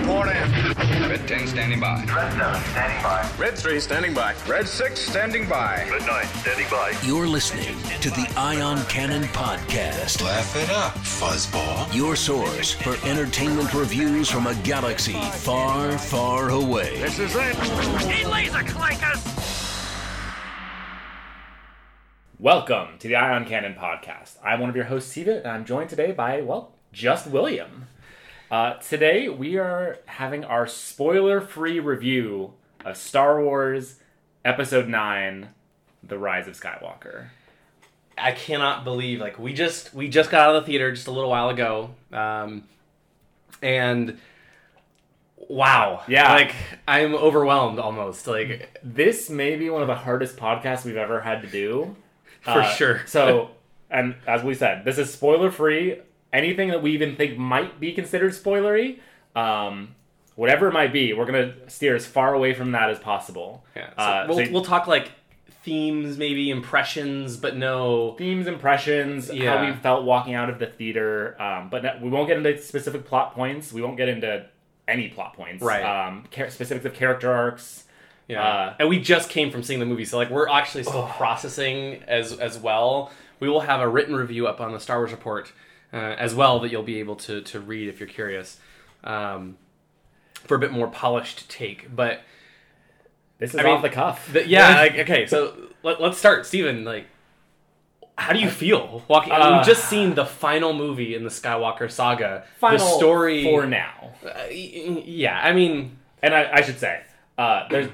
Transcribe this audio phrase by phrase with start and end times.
[0.00, 0.50] report in.
[1.08, 2.04] Red 10 standing by.
[2.04, 3.30] Red 7 standing by.
[3.38, 4.34] Red 3 standing by.
[4.48, 5.86] Red 6 standing by.
[5.90, 6.94] Red 9 standing by.
[7.04, 11.92] You're listening to the Ion Cannon Podcast, Laugh it up, fuzzball.
[11.94, 16.98] your source for entertainment reviews from a galaxy far, far away.
[17.00, 17.56] This is it.
[18.10, 19.26] He laser clankers!
[22.38, 24.36] Welcome to the Ion Cannon podcast.
[24.42, 27.86] I'm one of your hosts, Steve, and I'm joined today by, well, just William.
[28.50, 32.52] Uh, today, we are having our spoiler free review
[32.84, 33.96] of Star Wars
[34.44, 35.48] Episode 9
[36.02, 37.26] The Rise of Skywalker.
[38.18, 41.10] I cannot believe like we just we just got out of the theater just a
[41.10, 42.64] little while ago, um,
[43.62, 44.18] and
[45.48, 46.30] wow, Yeah.
[46.34, 46.54] like
[46.86, 51.40] I'm overwhelmed almost like This may be one of the hardest podcasts we've ever had
[51.42, 51.96] to do.
[52.42, 53.02] for Uh, sure.
[53.06, 53.50] So,
[53.90, 56.00] and as we said, this is spoiler free.
[56.32, 59.00] Anything that we even think might be considered spoilery,
[59.34, 59.94] um,
[60.36, 63.64] whatever it might be, we're going to steer as far away from that as possible.
[63.76, 65.10] yeah, so Uh, we'll so we'll talk like
[65.62, 68.12] themes, maybe impressions, but no.
[68.16, 71.40] themes, impressions, how we felt walking out of the theater.
[71.42, 73.72] Um, but no, we won't get into specific plot points.
[73.72, 74.46] We won't get into
[74.88, 75.62] any plot points.
[75.62, 75.82] Right.
[75.82, 77.84] Um, specifics of character arcs.
[78.28, 81.06] Yeah, Uh, and we just came from seeing the movie, so like we're actually still
[81.16, 83.10] processing as as well.
[83.40, 85.50] We will have a written review up on the Star Wars Report
[85.92, 88.58] uh, as well that you'll be able to to read if you're curious,
[89.04, 89.56] um,
[90.34, 91.94] for a bit more polished take.
[91.94, 92.22] But
[93.38, 94.32] This is I mean, off the cuff.
[94.32, 96.84] the, yeah, like, okay, so let, let's start, Stephen.
[96.84, 97.06] Like,
[98.18, 99.32] how do you feel walking?
[99.32, 102.44] Mean, Uh, we've just seen the final movie in the Skywalker saga.
[102.58, 104.12] Final the story for now.
[104.24, 107.00] Uh, yeah, I mean, And I, I should say,
[107.38, 107.88] uh, there's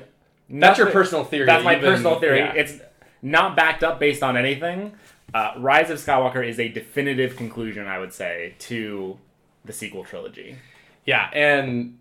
[0.51, 1.47] that's your personal theory.
[1.47, 2.39] That's my been- personal theory.
[2.39, 2.53] yeah.
[2.55, 2.75] It's
[3.23, 4.93] not backed up based on anything.
[5.37, 9.19] Uh, Rise of Skywalker is a definitive conclusion, I would say, to
[9.67, 10.57] the sequel trilogy.
[11.05, 11.99] Yeah, and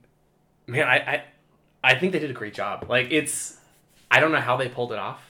[0.68, 1.24] man, I, I
[1.84, 2.86] I think they did a great job.
[2.88, 3.58] Like it's
[4.10, 5.22] I don't know how they pulled it off,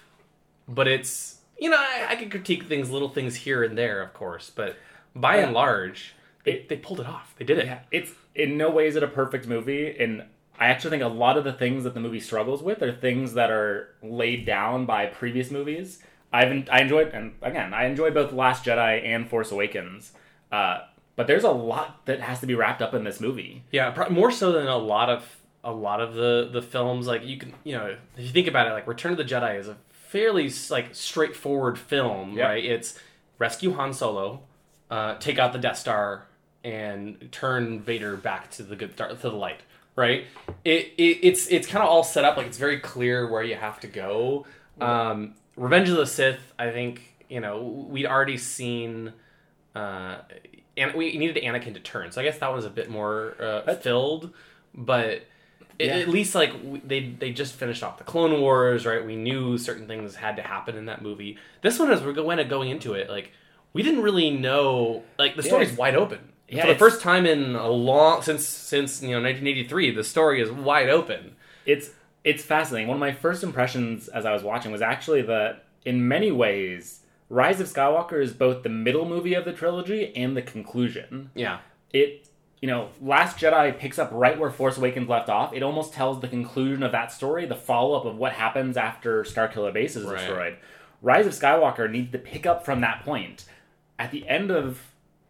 [0.67, 4.13] but it's you know, I, I could critique things, little things here and there, of
[4.13, 4.77] course, but
[5.15, 6.13] by and large,
[6.43, 7.33] they, they pulled it off.
[7.39, 7.65] They did it.
[7.65, 10.25] Yeah, it's in no way is it a perfect movie, and
[10.59, 13.33] I actually think a lot of the things that the movie struggles with are things
[13.33, 16.03] that are laid down by previous movies.
[16.33, 20.11] I've I enjoyed, and again, I enjoyed both Last Jedi and Force Awakens.
[20.51, 20.79] Uh,
[21.15, 23.63] but there's a lot that has to be wrapped up in this movie.
[23.71, 27.07] Yeah, more so than a lot of a lot of the the films.
[27.07, 29.57] Like you can, you know, if you think about it, like Return of the Jedi
[29.59, 32.47] is a fairly like straightforward film, Yeah.
[32.47, 32.63] right?
[32.65, 32.99] It's
[33.39, 34.41] rescue Han Solo,
[34.91, 36.25] uh, take out the Death Star,
[36.63, 39.61] and turn Vader back to the good to the light,
[39.95, 40.25] right?
[40.65, 43.55] It, it it's it's kind of all set up like it's very clear where you
[43.55, 44.45] have to go.
[44.81, 49.13] Um, Revenge of the Sith, I think, you know, we'd already seen.
[49.75, 50.17] Uh,
[50.77, 53.75] and we needed Anakin to turn, so I guess that was a bit more uh,
[53.75, 54.31] filled.
[54.73, 55.25] But
[55.79, 55.95] it, Yeah.
[55.97, 59.05] at least like they they just finished off the Clone Wars, right?
[59.05, 61.37] We knew certain things had to happen in that movie.
[61.61, 63.31] This one, as we're going going into it, like
[63.73, 65.03] we didn't really know.
[65.17, 66.19] Like the story's it's- wide open.
[66.47, 70.41] Yeah, For the first time in a long since since you know 1983, the story
[70.41, 71.35] is wide open.
[71.65, 71.89] it's
[72.25, 72.89] it's fascinating.
[72.89, 77.01] One of my first impressions as I was watching was actually that in many ways,
[77.29, 81.29] Rise of Skywalker is both the middle movie of the trilogy and the conclusion.
[81.35, 81.59] Yeah,
[81.93, 82.27] It
[82.61, 85.53] you know, Last Jedi picks up right where Force Awakens left off.
[85.53, 89.23] It almost tells the conclusion of that story, the follow up of what happens after
[89.23, 90.17] Starkiller Base is Right.
[90.17, 90.57] destroyed.
[91.01, 93.45] Rise of Skywalker needs to pick up from that point.
[93.99, 94.81] At the end of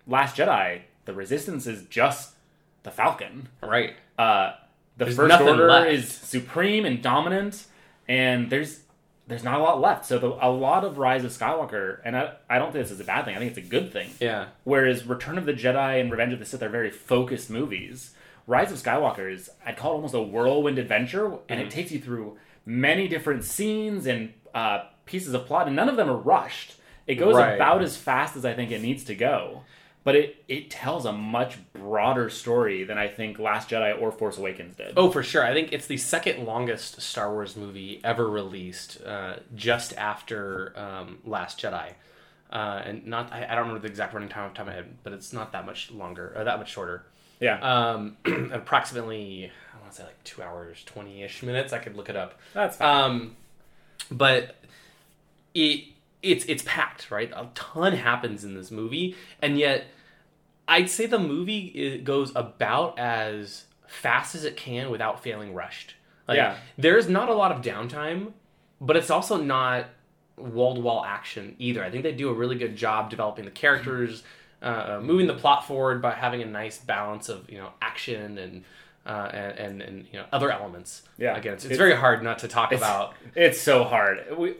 [0.07, 2.35] Last Jedi, the Resistance is just
[2.83, 3.95] the Falcon right.
[4.17, 4.53] uh,
[4.97, 5.89] the There's first order left.
[5.91, 7.65] is supreme and dominant,
[8.07, 8.81] and there's
[9.27, 10.05] there's not a lot left.
[10.05, 12.99] So the, a lot of Rise of Skywalker, and I, I don't think this is
[12.99, 13.35] a bad thing.
[13.35, 14.09] I think it's a good thing.
[14.19, 14.47] Yeah.
[14.65, 18.11] Whereas Return of the Jedi and Revenge of the Sith are very focused movies.
[18.47, 21.61] Rise of Skywalker is I'd call it almost a whirlwind adventure, and Mm-hmm.
[21.61, 25.95] it takes you through many different scenes and uh, pieces of plot, and none of
[25.97, 26.75] them are rushed.
[27.07, 27.53] It goes Right.
[27.55, 29.63] about as fast as I think it needs to go.
[30.05, 34.37] But it, it tells a much broader story than I think Last Jedi or Force
[34.37, 34.93] Awakens did.
[34.95, 35.43] Oh, for sure.
[35.43, 41.17] I think it's the second longest Star Wars movie ever released, uh, just after um,
[41.25, 41.89] Last Jedi.
[42.51, 44.73] Uh, and not, I, I don't remember the exact running time off the top of
[44.73, 47.03] my head, but it's not that much longer, or that much shorter.
[47.39, 47.57] yeah.
[47.59, 48.17] Um,
[48.53, 51.73] approximately, I want to say like two hours, 20 ish minutes.
[51.73, 52.39] I could look it up.
[52.53, 53.03] That's fine.
[53.03, 53.35] Um,
[54.11, 54.57] but
[55.55, 55.85] it
[56.21, 57.31] it's it's packed, right?
[57.35, 59.85] A ton happens in this movie, and yet
[60.67, 65.95] I'd say the movie goes about as fast as it can without feeling rushed.
[66.27, 66.57] Like, Yeah.
[66.77, 68.33] there's not a lot of downtime,
[68.81, 69.85] but it's also not
[70.37, 71.83] wall to wall action either.
[71.83, 74.23] I think they do a really good job developing the characters,
[74.61, 78.63] uh, moving the plot forward by having a nice balance of you know action and
[79.05, 81.03] uh, and, and and you know other elements.
[81.17, 81.37] Yeah.
[81.37, 83.13] again, it's, it's, It's- very hard not to talk It's- about.
[83.35, 84.25] It's so hard.
[84.35, 84.55] We,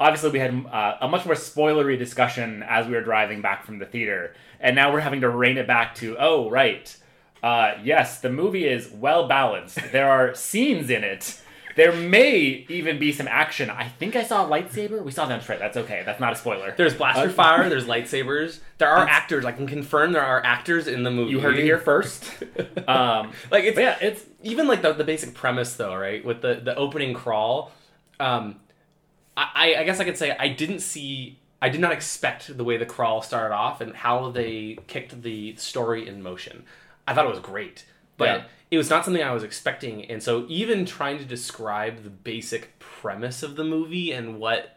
[0.00, 3.78] obviously, we had uh, a much more spoilery discussion as we were driving back from
[3.78, 6.96] the theater, and now we're having to rein it back to oh right,
[7.42, 9.78] uh, yes, the movie is well balanced.
[9.92, 11.40] There are scenes in it.
[11.76, 13.68] There may even be some action.
[13.68, 15.04] I think I saw a lightsaber.
[15.04, 15.58] We saw them straight.
[15.58, 16.02] That's okay.
[16.06, 16.72] That's not a spoiler.
[16.74, 17.68] There's blaster fire.
[17.68, 18.60] There's lightsabers.
[18.78, 19.44] There are actors.
[19.44, 21.32] I can confirm there are actors in the movie.
[21.32, 22.24] you heard it here first.
[22.88, 26.24] Um, Like it's yeah, it's even like the, the basic premise though, right?
[26.24, 27.72] With the the opening crawl,
[28.20, 28.56] um,
[29.36, 32.76] I, I guess I could say I didn't see, I did not expect the way
[32.76, 36.64] the crawl started off and how they kicked the story in motion.
[37.06, 37.84] I thought it was great,
[38.16, 38.44] but Yeah.
[38.70, 40.04] it was not something I was expecting.
[40.06, 44.72] And so even trying to describe the basic premise of the movie and what.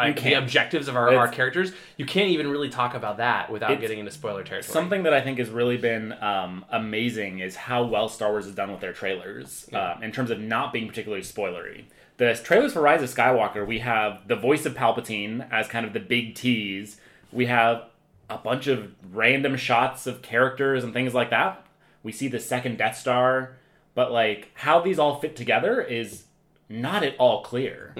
[0.00, 3.80] I, the objectives of our, our characters, you can't even really talk about that without
[3.80, 4.72] getting into spoiler territory.
[4.72, 8.54] Something that I think has really been um, amazing is how well Star Wars has
[8.54, 11.86] done with their trailers um, in terms of not being particularly spoilery.
[12.18, 15.92] The trailers for Rise of Skywalker, we have the voice of Palpatine as kind of
[15.92, 17.00] the big tease.
[17.32, 17.84] We have
[18.28, 21.64] a bunch of random shots of characters and things like that.
[22.02, 23.56] We see the second Death Star,
[23.94, 26.24] but like how these all fit together is
[26.68, 27.92] not at all clear.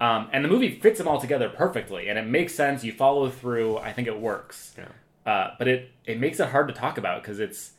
[0.00, 2.84] Um, and the movie fits them all together perfectly, and it makes sense.
[2.84, 3.78] You follow through.
[3.78, 4.74] I think it works.
[4.78, 5.30] Yeah.
[5.30, 7.72] Uh, but it it makes it hard to talk about because it's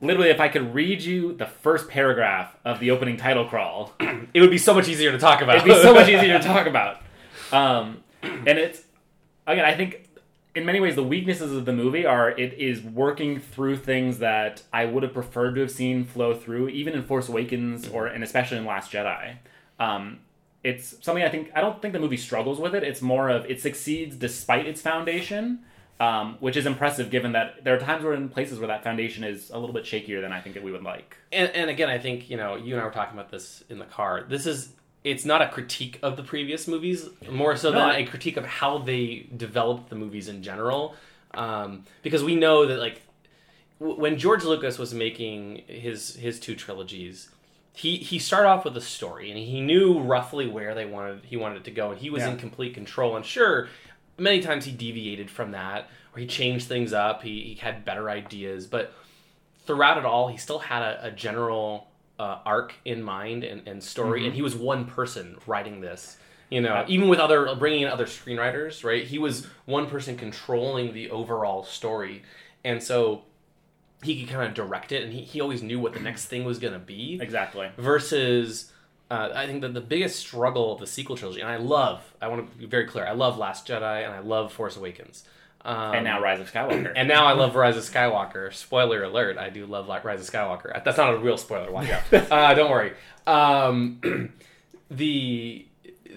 [0.00, 4.40] literally if I could read you the first paragraph of the opening title crawl, it
[4.40, 5.56] would be so much easier to talk about.
[5.56, 7.00] it'd be so much easier to talk about.
[7.52, 8.82] Um, and it's
[9.46, 10.08] again, I think
[10.54, 14.62] in many ways the weaknesses of the movie are it is working through things that
[14.72, 18.24] I would have preferred to have seen flow through, even in Force Awakens or and
[18.24, 19.36] especially in Last Jedi.
[19.78, 20.20] Um,
[20.64, 22.82] it's something I think I don't think the movie struggles with it.
[22.82, 25.60] It's more of it succeeds despite its foundation.
[25.98, 29.24] Um, which is impressive given that there are times where in places where that foundation
[29.24, 31.16] is a little bit shakier than I think that we would like.
[31.32, 33.78] and, and again, I think you know you and I were talking about this in
[33.78, 34.24] the car.
[34.28, 34.72] This is
[35.04, 38.36] it's not a critique of the previous movies, more so No, than I- a critique
[38.36, 40.94] of how they developed the movies in general.
[41.32, 43.00] Um, because we know that like
[43.80, 47.30] w- when George Lucas was making his his two trilogies,
[47.72, 51.36] he he started off with a story and he knew roughly where they wanted he
[51.38, 52.32] wanted it to go, and he was Yeah.
[52.32, 53.16] in complete control.
[53.16, 53.68] And sure,
[54.18, 57.22] many times he deviated from that or he changed things up.
[57.22, 58.92] He, he had better ideas, but
[59.66, 63.82] throughout it all, he still had a, a general uh, arc in mind and, and
[63.82, 66.16] story, and he was one person writing this.
[66.48, 69.02] You know, even with other bringing in other screenwriters, right?
[69.02, 72.22] He was one person controlling the overall story,
[72.62, 73.22] and so
[74.02, 76.44] he could kind of direct it, and he, he always knew what the next thing
[76.44, 77.68] was going to be Exactly.
[77.76, 78.70] versus
[79.10, 82.28] uh, I think that the biggest struggle of the sequel trilogy, and I love, I
[82.28, 85.24] want to be very clear, I love Last Jedi and I love Force Awakens.
[85.64, 86.92] Um, And now Rise of Skywalker.
[86.94, 88.52] and now I love Rise of Skywalker.
[88.54, 90.84] Spoiler alert, I do love like Rise of Skywalker.
[90.84, 92.32] That's not a real spoiler, watch out.
[92.32, 92.92] uh, don't worry.
[93.26, 94.32] Um,
[94.90, 95.66] the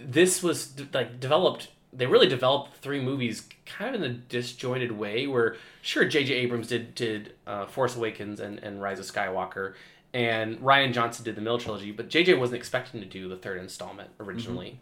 [0.05, 4.91] this was d- like developed they really developed three movies kind of in a disjointed
[4.91, 6.33] way where sure J.J.
[6.35, 9.73] Abrams did did uh, Force Awakens and, and Rise of Skywalker
[10.13, 12.35] and Rian Johnson did the Mill trilogy but J.J.
[12.35, 14.79] wasn't expecting to do the third installment originally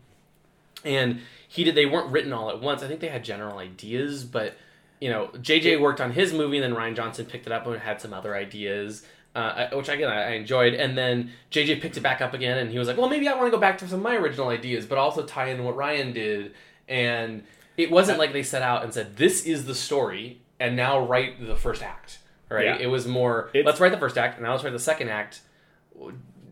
[0.85, 4.23] and he did they weren't written all at once i think they had general ideas
[4.23, 4.55] but
[5.01, 7.79] you know jj worked on his movie and then rian johnson picked it up and
[7.79, 9.03] had some other ideas
[9.37, 12.71] uh, which again I I enjoyed, and then JJ picked it back up again, and
[12.71, 14.49] he was like, "Well, maybe I want to go back to some of my original
[14.49, 16.53] ideas, but also tie in what Rian did."
[16.87, 17.43] And
[17.77, 21.45] it wasn't like they set out and said, "This is the story," and now write
[21.45, 22.17] the first act.
[22.49, 22.65] Right?
[22.65, 22.77] Yeah.
[22.77, 25.09] It was more, It's- "Let's write the first act, and now let's write the second
[25.09, 25.41] act."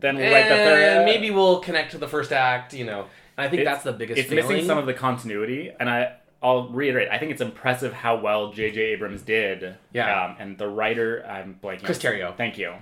[0.00, 0.82] then we'll write the third.
[0.82, 2.74] and maybe we'll connect to the first act.
[2.74, 4.18] You know, and I think that's the biggest.
[4.18, 4.46] It's failing.
[4.48, 6.12] missing some of the continuity, and I
[6.42, 7.08] I'll reiterate.
[7.10, 8.80] I think it's impressive how well J.J.
[8.80, 9.76] Abrams did.
[9.92, 10.24] Yeah.
[10.26, 11.84] Um, and the writer, I'm blanking.
[11.84, 12.36] Chris Terrio.
[12.36, 12.74] Thank you.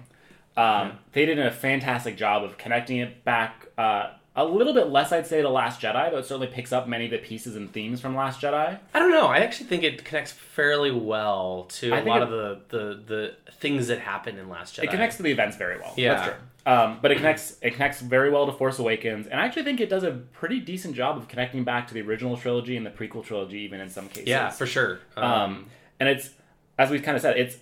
[0.57, 3.67] Um, They did a fantastic job of connecting it back.
[3.79, 6.89] Uh, a little bit less, I'd say, to Last Jedi, but it certainly picks up
[6.89, 8.79] many of the pieces and themes from Last Jedi.
[8.93, 9.27] I don't know.
[9.29, 13.03] I actually think it connects fairly well to I a lot it- of the, the,
[13.07, 14.85] the things that happen in Last Jedi.
[14.85, 15.95] It connects to the events very well.
[15.97, 16.15] Yeah.
[16.15, 16.37] That's true.
[16.67, 19.81] Um, but it connects it connects very well to Force Awakens, and I actually think
[19.83, 22.91] it does a pretty decent job of connecting back to the original trilogy and the
[22.91, 24.29] prequel trilogy, even in some cases.
[24.29, 25.01] Yeah, for sure.
[25.15, 25.67] Um,
[26.01, 26.31] and it's
[26.79, 27.57] as we've kind of said, it's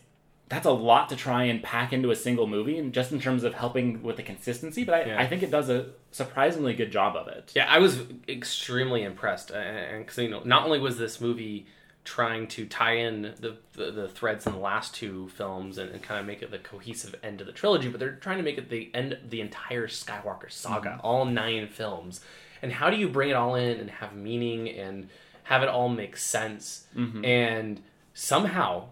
[0.52, 3.42] that's a lot to try and pack into a single movie, and just in terms
[3.42, 4.84] of helping with the consistency.
[4.84, 5.22] But I, Yeah.
[5.22, 7.52] I think it does a surprisingly good job of it.
[7.54, 11.66] yeah, I was extremely impressed, and because you know, not only was this movie
[12.04, 16.02] trying to tie in the the, the threads in the last two films and, and
[16.02, 18.58] kind of make it the cohesive end of the trilogy, but they're trying to make
[18.58, 21.06] it the end of the entire Skywalker saga, mm-hmm.
[21.06, 22.20] all nine films.
[22.60, 25.08] And how do you bring it all in and have meaning and
[25.44, 26.84] have it all make sense?
[26.94, 27.24] Mm-hmm.
[27.24, 27.82] And
[28.12, 28.88] somehow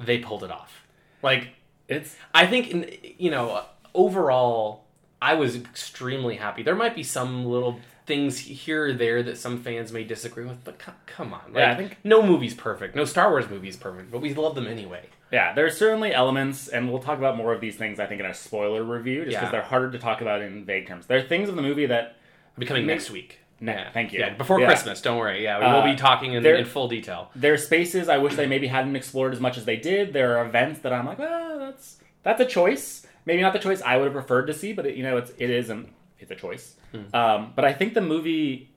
[0.00, 0.83] they pulled it off.
[1.24, 1.48] Like
[1.88, 3.64] It's I think you know
[3.94, 4.84] overall,
[5.22, 6.62] I was extremely happy.
[6.62, 10.62] There might be some little things here or there that some fans may disagree with,
[10.62, 12.94] but co- come on, like, Yeah, I think- no movie's perfect.
[12.94, 15.04] No Star Wars movie is perfect, but we love them anyway.
[15.32, 15.54] yeah.
[15.54, 17.98] There's certainly elements, and we'll talk about more of these things.
[17.98, 19.50] I think in a spoiler review, just because Yeah.
[19.52, 21.06] they're harder to talk about in vague terms.
[21.06, 22.16] There are things in the movie that
[22.58, 23.40] Becoming next week.
[23.60, 24.20] No, yeah, thank you.
[24.20, 24.66] Yeah, before Yeah.
[24.66, 25.00] Christmas.
[25.00, 25.42] Don't worry.
[25.44, 27.30] Yeah, we Uh, will be talking in, there- in full detail.
[27.34, 30.12] there are spaces I wish they maybe hadn't explored as much as they did.
[30.12, 33.06] There are events that I'm like, well, that's that's a choice.
[33.26, 35.30] Maybe not the choice I would have preferred to see, but it, you know, it's
[35.38, 36.76] it is an, it's a choice.
[37.12, 38.70] Um, but I think the movie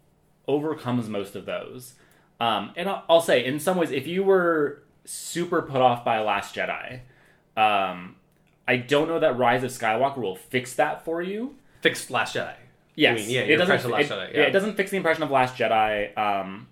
[0.47, 1.93] overcomes most of those.
[2.39, 6.19] Um, and I'll, I'll say, in some ways, if you were super put off by
[6.19, 7.01] Last Jedi,
[7.55, 8.15] um,
[8.67, 11.55] I don't know that Rise of Skywalker will fix that for you.
[11.81, 12.53] Fixed Last Jedi.
[12.97, 13.75] Yes, I mean, yeah, it doesn't.
[13.75, 14.39] it, Jedi, yeah.
[14.39, 14.43] yeah.
[14.47, 16.67] it doesn't fix the impression of Last Jedi, um,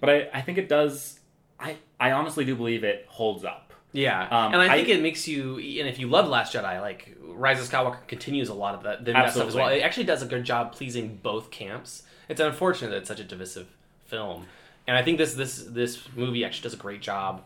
[0.00, 1.20] but I, I think it does.
[1.58, 3.72] I, I honestly do believe it holds up.
[3.92, 6.80] Yeah, Um, and I I- think it makes you, and if you love Last Jedi,
[6.82, 9.68] like Rise of Skywalker continues a lot of that, the that stuff as well.
[9.68, 12.02] It actually does a good job pleasing both camps.
[12.28, 13.68] It's unfortunate that it's such a divisive
[14.04, 14.46] film,
[14.88, 17.44] and I think this this this movie actually does a great job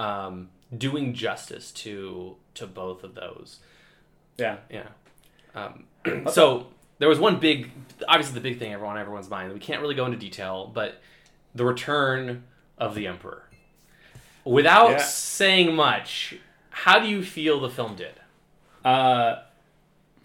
[0.00, 3.60] um, doing justice to to both of those.
[4.36, 4.88] Yeah, Yeah.
[5.54, 5.84] Um,
[6.30, 6.66] so
[6.98, 7.70] there was one big,
[8.08, 9.52] obviously the big thing everyone everyone's mind.
[9.52, 11.00] We can't really go into detail, but
[11.54, 12.44] the return
[12.78, 13.42] of the Emperor.
[14.44, 14.96] Without Yeah.
[14.98, 16.36] saying much,
[16.70, 18.14] how do you feel the film did?
[18.84, 19.42] uh,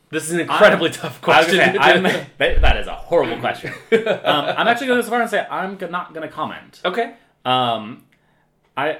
[0.09, 1.55] This is an incredibly tough I was question.
[1.57, 2.03] say, I'm,
[2.37, 3.73] that, is a horrible question.
[3.91, 6.81] um, I'm actually going to so far and say I'm not going to comment.
[6.85, 7.13] okay.
[7.45, 8.03] Um,
[8.77, 8.99] I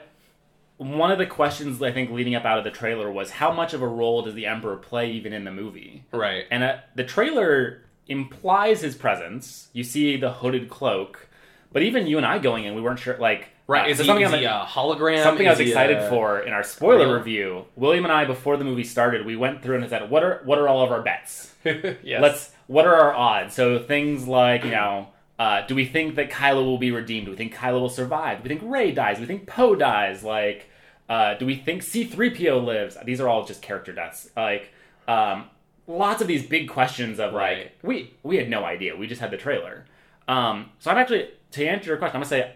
[0.82, 3.74] one of the questions I think leading up out of the trailer was how much
[3.74, 6.04] of a role does the Emperor play even in the movie?
[6.12, 6.46] Right.
[6.50, 9.70] And uh, the trailer implies his presence.
[9.74, 11.28] You see the hooded cloak,
[11.72, 13.16] but even you and I going in, we weren't sure.
[13.18, 13.86] Like, right.
[13.86, 15.22] uh, Is so he, something is I'm- a hologram?
[15.24, 17.66] something I was excited a- for in our spoiler review.
[17.76, 20.58] William and I, before the movie started, we went through and said, "What are what
[20.58, 21.54] are all of our bets?
[21.64, 22.22] yes.
[22.22, 25.10] Let's what are our odds?" So things like you know.
[25.40, 27.26] Uh, do we think that Kylo will be redeemed?
[27.26, 28.38] Do we think Kylo will survive?
[28.38, 29.16] Do we think Rey dies?
[29.18, 30.24] Do we think Poe dies?
[30.24, 30.70] Like,
[31.12, 32.98] uh, do we think C-3PO lives?
[33.04, 34.30] These are all just character deaths.
[34.36, 34.70] Like,
[35.08, 35.50] um,
[35.86, 37.58] lots of these big questions of Right.
[37.58, 38.96] like, we we had no idea.
[38.96, 39.86] We just had the trailer.
[40.28, 42.54] Um, so I'm actually to answer your question, I'm gonna say,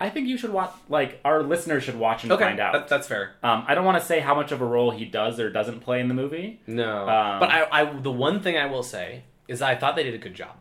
[0.00, 0.72] I think you should watch.
[0.88, 2.44] Like, our listeners should watch and okay.
[2.44, 2.72] find out.
[2.72, 3.34] That, that's fair.
[3.42, 5.80] Um, I don't want to say how much of a role he does or doesn't
[5.80, 6.60] play in the movie.
[6.66, 10.02] No, Um, but I, I, the one thing I will say is I thought they
[10.02, 10.56] did a good job.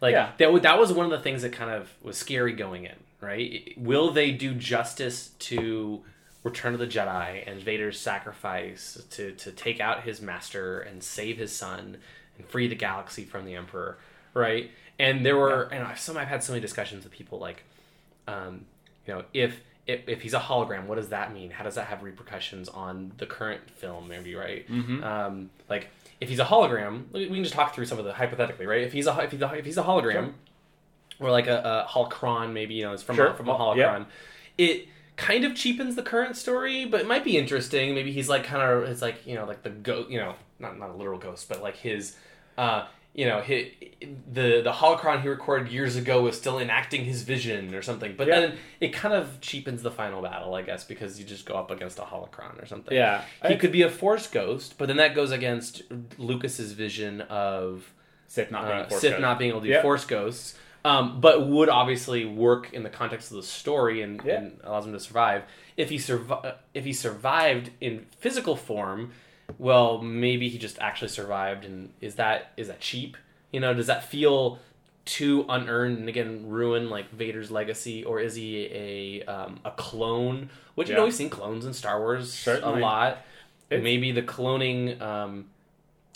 [0.00, 0.30] Like Yeah.
[0.38, 2.96] that, that was one of the things that kind of was scary going in.
[3.20, 3.74] Right?
[3.76, 6.00] Will they do justice to
[6.42, 11.36] Return of the Jedi and Vader's sacrifice to to take out his master and save
[11.38, 11.98] his son
[12.36, 13.98] and free the galaxy from the Emperor?
[14.32, 14.70] Right?
[14.98, 17.64] And there were, and I've some I've had so many discussions with people like,
[18.28, 18.64] um,
[19.06, 21.50] you know, if if, if he's a hologram, what does that mean?
[21.50, 24.08] How does that have repercussions on the current film?
[24.08, 24.68] Maybe right?
[24.68, 25.02] Mm-hmm.
[25.02, 25.88] Um, like
[26.20, 28.82] if he's a hologram, we can just talk through some of the hypothetically, right?
[28.82, 30.32] If he's a if he's a, if he's a hologram,
[31.18, 33.28] or like a, a holocron, maybe you know, it's from Sure.
[33.28, 34.06] a, from a holocron,
[34.58, 34.86] it
[35.20, 37.94] kind of cheapens the current story, but it might be interesting.
[37.94, 40.78] Maybe he's like kind of it's like you know like the ghost, you know, not
[40.78, 42.16] not a literal ghost, but like his.
[42.58, 43.72] Uh, you know, hi
[44.32, 48.14] the the holocron he recorded years ago was still enacting his vision or something.
[48.16, 48.40] But Yeah.
[48.40, 51.72] then it kind of cheapens the final battle, I guess, because you just go up
[51.72, 52.96] against a holocron or something.
[52.96, 53.22] Yeah.
[53.46, 55.82] he I- could be a force ghost, but then that goes against
[56.18, 57.92] Lucas's vision of
[58.28, 59.82] Sith not being uh, Sith not being able to do Yep.
[59.82, 60.56] force ghosts.
[60.84, 64.38] Um, but would obviously work in the context of the story and, Yeah.
[64.38, 65.42] and allows him to survive.
[65.76, 69.12] If he survi- if he survived in physical form,
[69.58, 71.64] well, maybe he just actually survived.
[71.66, 73.16] And is that is that cheap?
[73.52, 74.58] You know, does that feel
[75.04, 80.48] too unearned and again ruin like Vader's legacy, or is he a um, a clone?
[80.76, 82.80] Which you know we've seen clones in Star Wars Certainly.
[82.80, 83.18] a lot.
[83.68, 85.00] It's- Maybe the cloning.
[85.00, 85.46] Um,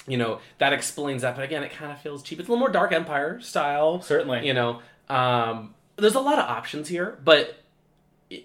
[0.06, 2.38] you know that explains that, but again, it kind of feels cheap.
[2.40, 4.46] It's a little more Dark Empire style, Certainly.
[4.46, 7.62] You know, um, there's a lot of options here, but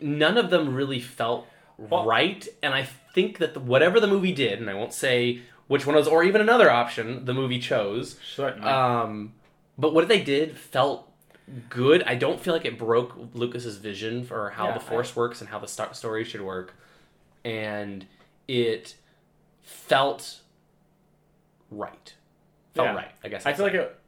[0.01, 1.47] none of them really felt
[1.77, 2.47] Well- right.
[2.61, 5.95] And I think that the, whatever the movie did, and I won't say which one
[5.95, 8.17] was, or even another option the movie chose.
[8.35, 8.67] Certainly.
[8.69, 9.33] Um,
[9.77, 11.09] but what they did felt
[11.69, 12.03] good.
[12.03, 15.49] I don't feel like it broke Lucas's vision for how Yeah, the Force works and
[15.49, 16.75] how the sto- story should work,
[17.43, 18.05] and
[18.47, 18.95] it
[19.63, 20.39] felt
[21.71, 22.13] right.
[22.73, 22.95] Felt Yeah.
[22.95, 23.11] right.
[23.23, 23.99] I guess I feel like it,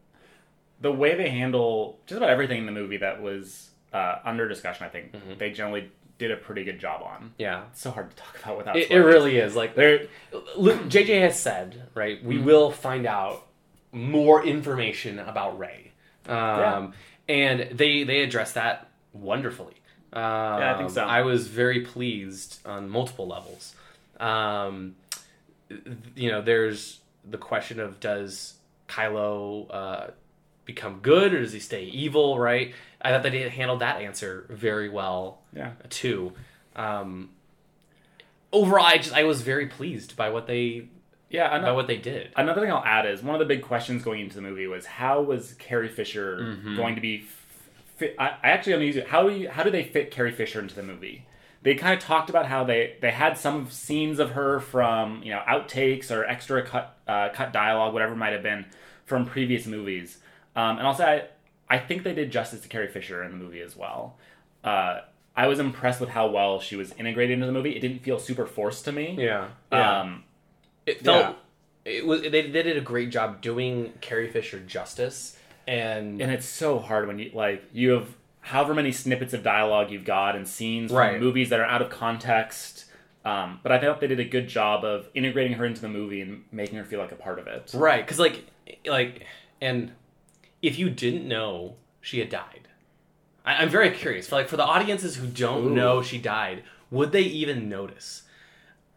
[0.80, 4.86] the way they handle just about everything in the movie that was uh, under discussion,
[4.86, 5.38] I think Mm-hmm.
[5.38, 7.34] they generally did a pretty good job on.
[7.40, 7.64] yeah.
[7.72, 8.76] It's so hard to talk about without.
[8.78, 10.08] It, it really is like There,
[10.56, 12.24] JJ has said, right?
[12.24, 13.48] We will find out
[13.92, 15.92] more information about Rey,
[16.28, 16.94] um,
[17.28, 19.74] and they they address that wonderfully.
[20.14, 21.04] Um, I think so.
[21.04, 23.76] I was very pleased on multiple levels.
[24.20, 24.96] Um,
[26.16, 28.56] you know, there's the question of does
[28.88, 30.08] Kylo uh,
[30.66, 32.40] become good or does he stay evil?
[32.40, 32.74] Right.
[33.02, 35.72] I thought they handled that answer very well Yeah.
[35.90, 36.34] too.
[36.76, 37.30] Um,
[38.52, 40.88] overall, I just I was very pleased by what they
[41.30, 41.58] Yeah.
[41.60, 41.74] Know.
[41.76, 42.32] what they did.
[42.36, 44.86] Another thing I'll add is one of the big questions going into the movie was
[44.86, 46.76] how was Carrie Fisher Mm-hmm.
[46.76, 47.26] going to be
[47.98, 48.16] fit?
[48.20, 49.08] I, I actually use it.
[49.08, 51.26] How do you, how do they fit Carrie Fisher into the movie?
[51.64, 55.32] They kind of talked about how they they had some scenes of her from you
[55.32, 58.66] know outtakes or extra cut uh, cut dialogue, whatever it might have been
[59.06, 60.18] from previous movies.
[60.56, 61.24] Um, and also, I
[61.70, 64.18] I think they did justice to Carrie Fisher in the movie as well.
[64.64, 65.02] Uh,
[65.36, 67.76] I was impressed with how well she was integrated into the movie.
[67.76, 69.16] It didn't feel super forced to me.
[69.18, 69.48] Yeah.
[69.72, 70.24] Um,
[70.86, 71.38] it felt
[71.86, 75.38] it was they, they did a great job doing Carrie Fisher justice
[75.68, 78.08] and, and it's so hard when you like you have
[78.42, 81.20] however many snippets of dialogue you've got and scenes from Right.
[81.20, 82.86] movies that are out of context.
[83.24, 86.22] Um, but I thought they did a good job of integrating her into the movie
[86.22, 87.72] and making her feel like a part of it.
[87.74, 88.46] right because like
[88.86, 89.26] like
[89.62, 89.92] and
[90.62, 92.68] if you didn't know she had died,
[93.46, 95.76] I, I'm very curious for like for the audiences who don't Ooh.
[95.76, 98.24] know she died, would they even notice?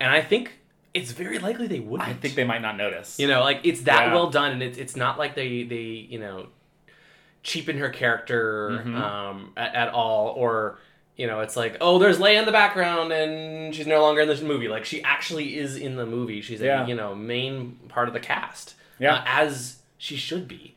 [0.00, 0.58] And I think
[0.94, 2.08] it's very likely they wouldn't.
[2.08, 3.18] I think they might not notice.
[3.18, 4.14] You know, like it's that Yeah.
[4.14, 6.46] well done, and it's it's not like they they you know
[7.44, 8.96] cheapen her character Mm-hmm.
[8.96, 10.78] um, at, at all, or
[11.16, 14.28] you know, it's like oh, there's Leia in the background, and she's no longer in
[14.28, 14.66] this movie.
[14.66, 16.40] Like she actually is in the movie.
[16.40, 16.84] She's Yeah.
[16.84, 19.14] a you know main part of the cast, Yeah.
[19.14, 20.74] uh, as she should be.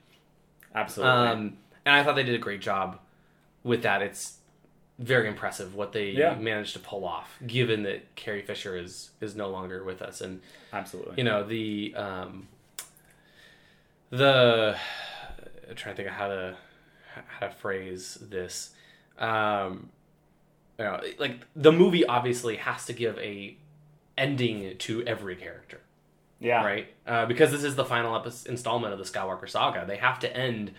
[0.75, 1.11] Absolutely.
[1.27, 2.99] Um, and I thought they did a great job
[3.63, 4.03] with that.
[4.03, 4.35] It's
[4.99, 6.35] very impressive what they Yeah.
[6.35, 10.41] managed to pull off, given that Carrie Fisher is is no longer with us, and
[10.71, 11.15] Absolutely.
[11.17, 12.47] you know the um
[14.11, 14.77] the
[15.69, 16.55] I'm trying to think of how to
[17.27, 18.71] how to phrase this
[19.17, 19.89] um
[20.77, 23.57] you know like the movie obviously has to give a
[24.17, 25.79] ending to every character
[26.39, 26.63] yeah.
[26.63, 30.19] right uh, because this is the final episode, installment of the skywalker saga they have
[30.19, 30.71] to end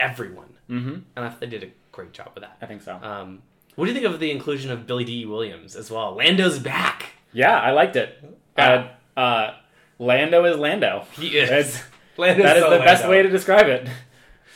[0.00, 1.00] everyone Mm-hmm.
[1.16, 2.56] and I they did a great job with that.
[2.62, 2.94] I think so.
[3.02, 3.42] um
[3.74, 7.10] what do you think of the inclusion of billy dee williams as well lando's back
[7.32, 8.22] yeah, I liked it.
[8.56, 9.54] Uh, uh,
[9.98, 11.06] Lando is Lando.
[11.12, 11.82] he is
[12.18, 13.88] Lando's that is so the best way to describe it.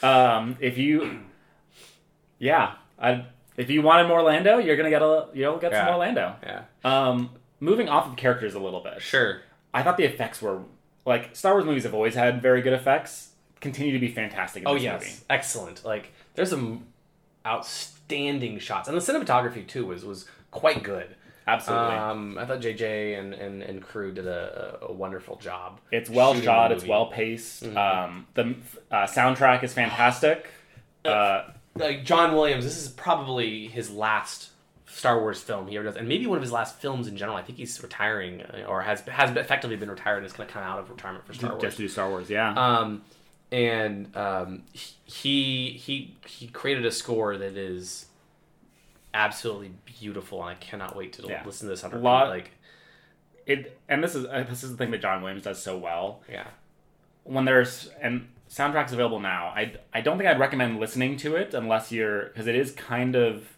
[0.03, 1.21] Um, if you,
[2.39, 3.25] yeah, I,
[3.57, 5.91] if you wanted more Lando, you're gonna get a you'll get some Yeah.
[5.91, 6.37] more Lando.
[6.43, 7.31] yeah Um,
[7.61, 9.01] moving off of characters a little bit.
[9.03, 9.41] sure
[9.73, 10.61] I thought the effects were
[11.05, 13.31] like Star Wars movies have always had very good effects.
[13.61, 14.63] Continue to be fantastic.
[14.63, 15.15] In Oh this yes, movie.
[15.31, 15.85] excellent.
[15.85, 16.87] Like there's some
[17.47, 21.16] outstanding shots, and the cinematography too was was quite good.
[21.47, 21.95] Absolutely.
[21.97, 25.81] Um, I thought JJ and, and, and crew did a, a wonderful job.
[25.93, 26.73] it's well shot.
[26.73, 27.65] It's well paced.
[27.65, 27.77] Mm-hmm.
[27.77, 28.55] Um, the
[28.91, 30.49] uh, soundtrack is fantastic.
[31.05, 31.45] Uh,
[31.77, 34.51] Like John Williams, this is probably his last
[34.87, 37.37] Star Wars film he ever does, and maybe one of his last films in general.
[37.37, 40.53] I think he's retiring uh, or has has effectively been retired and is going to
[40.53, 41.63] come out of retirement for Star Wars.
[41.63, 42.55] just to do Star Wars, yeah.
[42.55, 43.03] Um,
[43.53, 48.07] and um, he he he created a score that is
[49.15, 51.43] absolutely beautiful, and I cannot wait to Yeah.
[51.45, 52.03] listen to this on repeat.
[52.05, 52.51] Lot- like,
[53.47, 56.23] it and this is uh, this is the thing that John Williams does so well.
[56.31, 56.49] yeah,
[57.25, 61.55] when there's and soundtracks available now, I I don't think I'd recommend listening to it
[61.55, 63.53] unless you're because it is kind of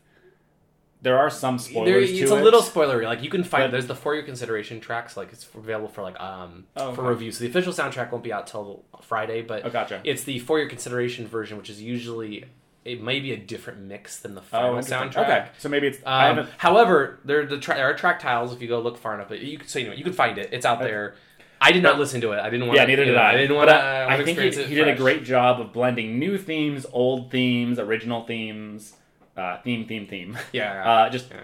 [1.01, 2.39] there are some spoilers there, it's it.
[2.41, 3.05] a little spoilery.
[3.05, 5.17] Like you can find But- there's the for your consideration tracks.
[5.17, 7.11] Like it's available for like um Oh, for okay.
[7.11, 7.33] review.
[7.33, 10.01] So the official soundtrack won't be out till Friday, but Oh, gotcha.
[10.05, 12.45] it's the for your consideration version, which is usually
[12.85, 15.17] it may be a different mix than the final oh, soundtrack.
[15.19, 16.49] Okay, so maybe it's Um, haven't.
[16.59, 19.29] however, there the tra- there are track tiles if you go look far enough.
[19.29, 20.51] But you can so you know you can find it.
[20.53, 21.15] It's out there.
[21.61, 22.39] I did not listen to it.
[22.41, 22.77] I didn't want.
[22.77, 23.33] To Yeah, neither did I.
[23.33, 23.75] I didn't want to.
[23.75, 27.79] I, I think he, he did a great job of blending new themes, old themes,
[27.81, 28.95] original themes,
[29.37, 30.39] uh, theme, theme, theme.
[30.53, 30.89] Yeah.
[30.89, 31.41] Uh, just Yeah.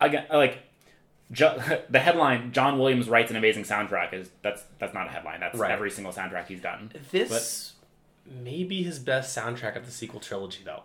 [0.00, 0.58] again, like
[1.32, 4.14] jo- the headline: John Williams writes an amazing soundtrack.
[4.14, 5.40] Is that's that's not a headline.
[5.40, 5.72] That's Right.
[5.72, 6.92] every single soundtrack he's done.
[7.10, 7.72] This
[8.30, 10.82] may be his best soundtrack of the sequel trilogy, though.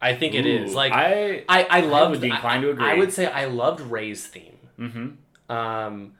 [0.00, 0.74] I think it Ooh, is.
[0.74, 2.10] Like I I, I loved.
[2.12, 2.84] would be inclined to I- agree.
[2.90, 4.58] I, would say I loved Rey's theme.
[4.76, 5.08] hmm
[5.52, 6.12] Um,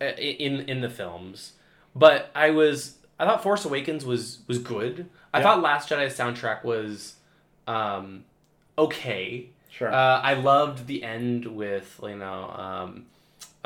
[0.00, 1.52] in in the films,
[1.94, 5.08] but I was I thought Force Awakens was was good.
[5.32, 5.44] I Yeah.
[5.44, 7.14] thought Last Jedi's soundtrack was
[7.66, 8.24] um
[8.76, 9.50] okay.
[9.70, 9.92] Sure.
[9.92, 13.06] Uh, I loved the end with you know um,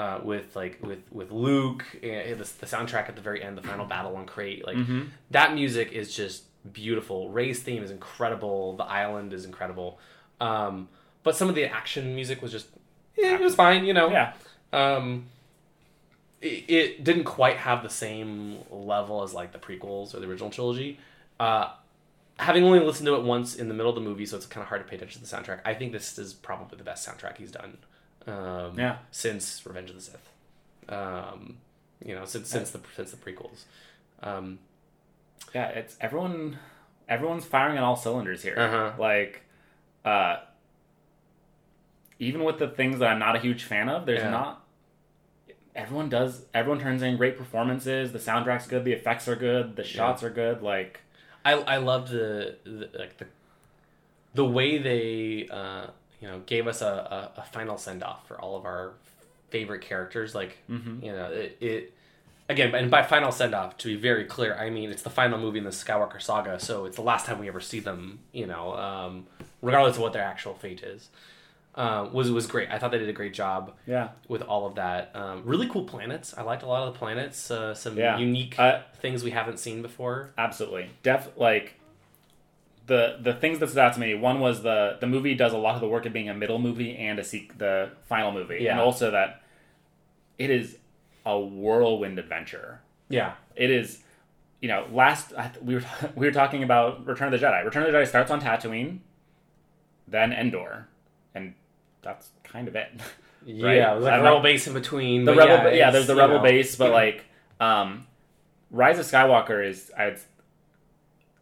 [0.01, 3.63] uh, with like with with Luke and the, the soundtrack at the very end, the
[3.73, 4.59] final battle on Crait.
[4.69, 5.03] Like Mm-hmm.
[5.37, 7.19] that music is just beautiful.
[7.39, 8.77] Rey's theme is incredible.
[8.77, 9.99] The island is incredible.
[10.41, 10.89] Um,
[11.25, 12.67] but some of the action music was just
[13.17, 13.85] yeah, it was fine.
[13.89, 14.09] You know.
[14.11, 14.33] yeah.
[14.73, 15.27] Um,
[16.41, 20.51] it, it didn't quite have the same level as like the prequels or the original
[20.51, 20.99] trilogy.
[21.39, 21.69] Uh,
[22.39, 24.63] having only listened to it once in the middle of the movie, so it's kind
[24.63, 25.61] of hard to pay attention to the soundtrack.
[25.65, 27.77] I think this is probably the best soundtrack he's done.
[28.27, 28.99] Um, Yeah.
[29.11, 30.29] Since Revenge of the Sith.
[30.89, 31.59] Um,
[32.05, 33.65] you know, since since the since the prequels.
[34.23, 34.59] Um,
[35.55, 36.59] yeah, it's everyone.
[37.09, 38.55] Everyone's firing on all cylinders here.
[38.57, 38.93] Uh-huh.
[38.99, 39.43] Like,
[40.05, 40.37] uh,
[42.19, 44.31] even with the things that I'm not a huge fan of, there's Yeah.
[44.31, 44.65] not.
[45.75, 46.45] Everyone does.
[46.53, 48.13] Everyone turns in great performances.
[48.13, 48.85] The soundtrack's good.
[48.85, 49.77] The effects are good.
[49.77, 50.63] The shots are good.
[50.63, 51.01] Like,
[51.45, 53.27] I I loved the, the like the
[54.35, 55.89] the way they uh,
[56.21, 58.93] you know gave us a, a, a final send off for all of our
[59.51, 60.35] favorite characters.
[60.35, 61.93] Like you know it, it
[62.49, 65.39] again, and by final send off to be very clear, I mean it's the final
[65.39, 68.21] movie in the Skywalker saga, so it's the last time we ever see them.
[68.33, 69.27] You know, um,
[69.63, 71.09] regardless of what their actual fate is.
[71.73, 72.69] Uh, was was great.
[72.69, 75.13] I thought they did a great job yeah, with all of that.
[75.15, 76.35] Um, really cool planets.
[76.37, 77.49] I liked a lot of the planets.
[77.49, 78.19] Uh, some Yeah.
[78.19, 80.31] unique Uh, things we haven't seen before.
[80.37, 80.91] absolutely.
[81.05, 81.75] Def like
[82.91, 84.15] the the things that stood out to me.
[84.15, 86.59] One was the the movie does a lot of the work of being a middle
[86.59, 88.73] movie and a seek the final movie, Yeah.
[88.73, 89.43] and also that
[90.39, 90.77] it is
[91.25, 92.81] a whirlwind adventure.
[93.09, 94.03] Yeah, it is
[94.61, 95.85] you know last we were
[96.17, 97.65] we were talking about Return of the Jedi.
[97.65, 98.99] Return of the Jedi starts on Tatooine,
[100.09, 100.89] then Endor,
[101.33, 101.55] and
[102.03, 102.89] that's kind of it.
[103.47, 103.79] Right?
[103.79, 104.43] Yeah, like rebel know.
[104.43, 105.25] base in between.
[105.25, 107.25] the rebel, yeah, it's, there's the rebel know, base, but like
[107.59, 108.07] um,
[108.71, 110.15] Rise of Skywalker is I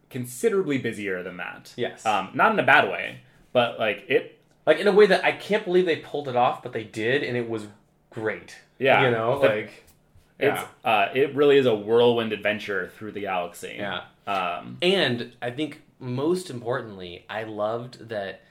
[0.09, 1.73] considerably busier than that.
[1.77, 2.05] Yes.
[2.05, 3.19] um, not in a bad way,
[3.53, 4.39] but like it.
[4.65, 7.23] like in a way that I can't believe they pulled it off, but they did,
[7.23, 7.67] and it was
[8.09, 8.55] great.
[8.77, 9.03] Yeah.
[9.05, 9.83] you know, The- like
[10.39, 13.75] It's yeah, uh, it really is a whirlwind adventure through the galaxy.
[13.77, 14.03] yeah.
[14.25, 18.41] Um, And I think most importantly, I loved that,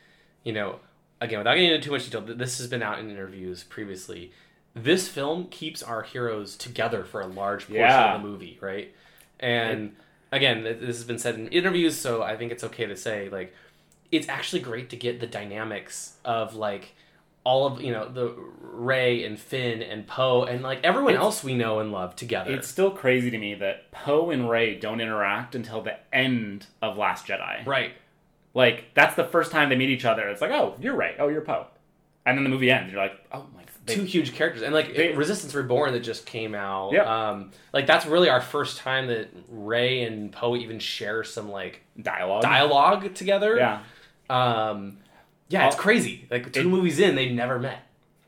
[0.45, 0.81] you know,
[1.21, 4.33] again, without getting into too much detail, this has been out in interviews previously.
[4.75, 8.15] This film keeps our heroes together for a large portion Yeah.
[8.15, 8.95] of the movie, right?
[9.41, 9.97] And
[10.33, 13.55] again, this has been said in interviews, so I think it's okay to say, like,
[14.11, 16.95] it's actually great to get the dynamics of, like,
[17.45, 21.43] all of you know the Rey and Finn and Poe and like everyone It's- else
[21.43, 22.53] we know and love together.
[22.53, 26.99] It's still crazy to me that Poe and Rey don't interact until the end of
[26.99, 27.65] Last Jedi.
[27.65, 27.93] right.
[28.53, 30.29] Like that's the first time they meet each other.
[30.29, 31.15] It's like, oh, you're Rey.
[31.19, 31.69] Oh, you're Poe.
[32.27, 32.93] And then the movie ends.
[32.93, 33.63] You're like, oh my.
[33.89, 37.03] They, two huge characters and like They- resistance reborn that just came out Yeah.
[37.31, 41.83] um like that's really our first time that rey and poe even share some like
[42.01, 42.43] dialogue.
[42.43, 43.81] dialogue together Yeah.
[44.31, 44.99] um
[45.49, 47.83] yeah it's crazy like two it- movies in they've never met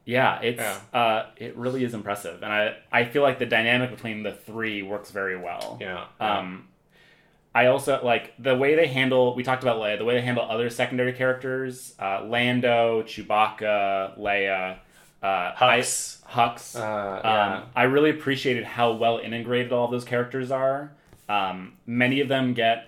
[0.07, 0.41] Yeah.
[0.41, 0.99] It's Yeah.
[0.99, 4.83] uh, it really is impressive, and I I feel like the dynamic between the three
[4.83, 5.79] works very well.
[5.81, 6.67] yeah Um,
[7.55, 9.35] I also like the way they handle.
[9.37, 9.99] We talked about Leia.
[9.99, 14.79] The way they handle other secondary characters, uh, Lando, Chewbacca, Leia,
[15.23, 16.19] uh, Hux.
[16.27, 16.77] I, Hux.
[16.77, 17.57] Uh, yeah.
[17.57, 20.93] Um, I really appreciated how well integrated all those characters are.
[21.29, 22.87] Um, many of them get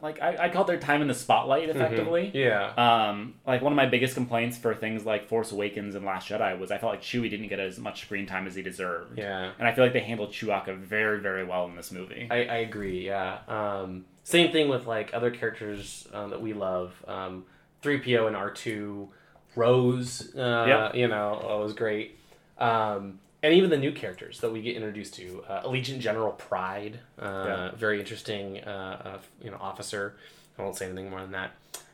[0.00, 2.28] like I, I call their time in the spotlight effectively.
[2.28, 2.36] Mm-hmm.
[2.38, 6.28] yeah Um, like one of my biggest complaints for things like Force Awakens and Last
[6.28, 9.18] Jedi was I felt like Chewie didn't get as much screen time as he deserved.
[9.18, 12.28] yeah And I feel like they handled Chewbacca very, very well in this movie.
[12.30, 16.94] I, I agree yeah um same thing with like other characters um, that we love
[17.06, 17.44] um
[17.82, 19.08] 3po and r2
[19.56, 20.94] rose uh Yep.
[20.96, 22.18] you know uh, was great
[22.58, 26.98] um and even the new characters that we get introduced to uh, allegiant general Pryde
[27.20, 27.70] uh Yeah.
[27.76, 28.70] very interesting uh,
[29.04, 30.14] uh you know officer
[30.58, 31.50] i won't say anything more than that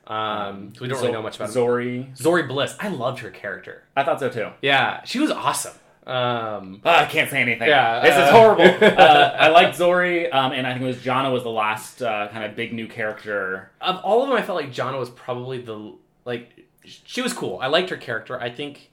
[0.06, 1.54] um we don't really know much about him.
[1.54, 2.16] Zorii.
[2.16, 4.48] zorii bliss i loved her character I thought so too.
[4.62, 5.74] yeah she was awesome
[6.06, 7.68] um Ah, I can't say anything.
[7.68, 8.64] Yeah, this uh, is horrible.
[8.98, 12.26] uh, I liked Zorii, um, and I think it was Jannah was the last uh,
[12.32, 13.70] kind of big new character.
[13.82, 15.92] of all of them, I felt like Jannah was probably the
[16.24, 17.58] like she was cool.
[17.60, 18.40] I liked her character.
[18.40, 18.90] I think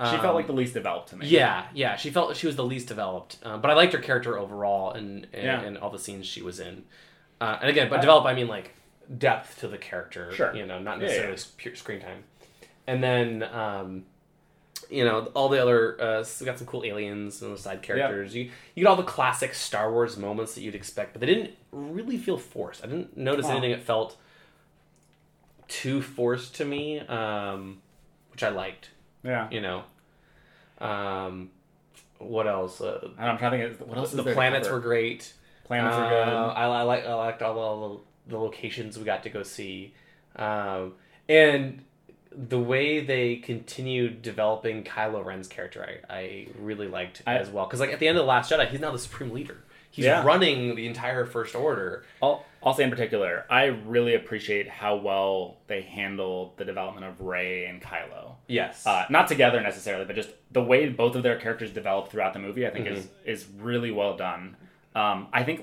[0.00, 1.26] She um, felt like the least developed to me.
[1.28, 1.96] yeah, yeah.
[1.96, 5.26] She felt she was the least developed, um, but I liked her character overall and
[5.32, 5.60] and, Yeah.
[5.62, 6.84] and all the scenes she was in.
[7.40, 8.74] Uh, and again, by develop I mean like
[9.18, 10.32] depth to the character.
[10.32, 10.54] Sure.
[10.54, 11.34] you know, not necessarily yeah.
[11.34, 12.24] s- pure screen time.
[12.86, 14.04] And then um,
[14.90, 18.34] you know all the other uh, we got some cool aliens and the side characters.
[18.34, 21.52] You you get all the classic Star Wars moments that you'd expect, but they didn't
[21.72, 22.84] really feel forced.
[22.84, 23.52] I didn't notice Huh.
[23.52, 24.16] anything that felt
[25.68, 27.80] too forced to me, um,
[28.32, 28.90] which I liked.
[29.22, 29.48] yeah.
[29.50, 29.84] You know,
[30.80, 31.50] um,
[32.18, 32.80] what else?
[32.80, 33.88] Uh, And I'm trying to think.
[33.88, 34.10] What else?
[34.12, 35.32] is the planets were great.
[35.64, 36.28] planets Uh, are good.
[36.32, 39.94] I, I like I liked all the, the locations we got to go see,
[40.36, 40.94] um,
[41.28, 41.84] and
[42.36, 46.00] the way they continued developing Kylo Ren's character.
[46.10, 48.50] I, I really liked I- as well because like at the end of the Last
[48.50, 49.58] Jedi, he's now the supreme leader.
[49.94, 50.24] He's Yeah.
[50.24, 52.04] running the entire First Order.
[52.20, 57.20] I'll, I'll say in particular, I really appreciate how well they handled the development of
[57.20, 58.32] Rey and Kylo.
[58.48, 58.84] Yes.
[58.84, 62.40] Uh, not together necessarily, but just the way both of their characters develop throughout the
[62.40, 63.28] movie, I think is Mm-hmm.
[63.30, 64.56] is really well done.
[64.96, 65.60] Um, I think,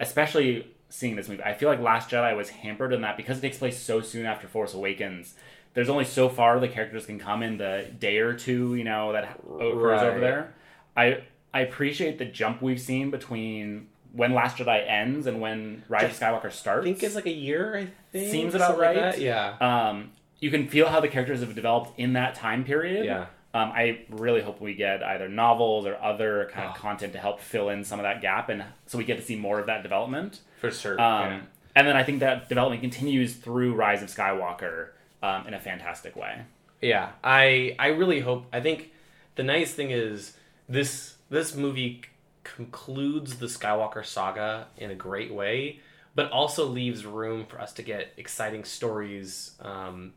[0.00, 3.40] especially seeing this movie, I feel like Last Jedi was hampered in that because it
[3.42, 5.34] takes place so soon after Force Awakens.
[5.74, 9.12] There's only so far the characters can come in the day or two, you know,
[9.12, 10.54] that occurs over there.
[10.96, 11.22] I
[11.52, 16.10] I appreciate the jump we've seen between when Last Jedi ends and when Rise of
[16.18, 16.82] Skywalker starts.
[16.86, 17.76] I think it's like a year.
[17.76, 19.18] I think Seems about something like right.
[19.18, 19.56] Yeah.
[19.60, 23.04] um, you can feel how the characters have developed in that time period.
[23.06, 23.26] Yeah.
[23.54, 26.78] Um, I really hope we get either novels or other kind of Oh.
[26.78, 29.36] content to help fill in some of that gap, and so we get to see
[29.36, 30.40] more of that development.
[30.60, 31.00] For sure.
[31.00, 31.40] Um, yeah.
[31.74, 34.88] And then I think that development continues through Rise of Skywalker
[35.22, 36.42] um, in a fantastic way.
[36.82, 38.46] Yeah, I I really hope.
[38.52, 38.90] I think
[39.36, 40.36] the nice thing is
[40.68, 42.02] this this movie
[42.44, 45.80] concludes the Skywalker saga in a great way,
[46.14, 49.52] but also leaves room for us to get exciting stories.
[49.60, 50.14] Um,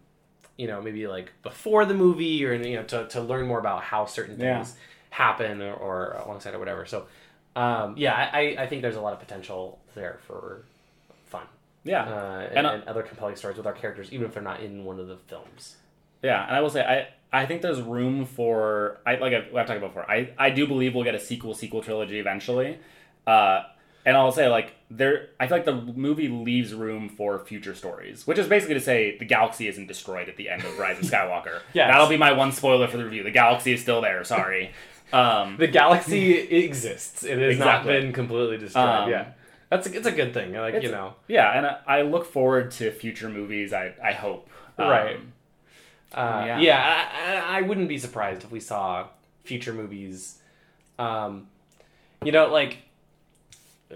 [0.58, 3.84] you know, maybe like before the movie, or you know, to to learn more about
[3.84, 4.58] how certain Yeah.
[4.58, 4.76] things
[5.10, 6.86] happen or, or alongside or whatever.
[6.86, 7.08] So,
[7.56, 10.64] um, yeah, I I think there's a lot of potential there for
[11.26, 11.46] fun.
[11.84, 14.62] Yeah, Uh, and, And, and other compelling stories with our characters, even if they're not
[14.62, 15.78] in one of the films.
[16.22, 19.66] yeah, and I will say I I think there's room for I like I've, I've
[19.68, 20.10] talked about before.
[20.10, 22.78] I I do believe we'll get a sequel sequel trilogy eventually.
[23.26, 23.64] Uh,
[24.06, 28.26] and I'll say like there I feel like the movie leaves room for future stories,
[28.28, 31.06] which is basically to say the galaxy isn't destroyed at the end of Rise of
[31.12, 31.60] Skywalker.
[31.74, 33.24] yeah, that'll be my one spoiler for the review.
[33.24, 34.24] The galaxy is still there.
[34.24, 34.72] Sorry.
[35.14, 37.24] Um, The galaxy exists.
[37.24, 37.94] It has Exactly.
[37.94, 38.86] not been completely destroyed.
[38.86, 39.26] Um, yeah,
[39.70, 40.54] that's a, it's a good thing.
[40.54, 43.72] Like you know, yeah, and I, I look forward to future movies.
[43.72, 44.50] I I hope.
[44.78, 45.20] Um, Right.
[46.14, 46.60] Uh, yeah.
[46.60, 49.08] yeah, I, I, I wouldn't be surprised if we saw
[49.44, 50.40] future movies.
[51.00, 51.48] Um,
[52.24, 52.80] you know, like
[53.92, 53.96] uh,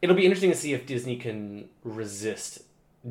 [0.00, 2.62] it'll be interesting to see if Disney can resist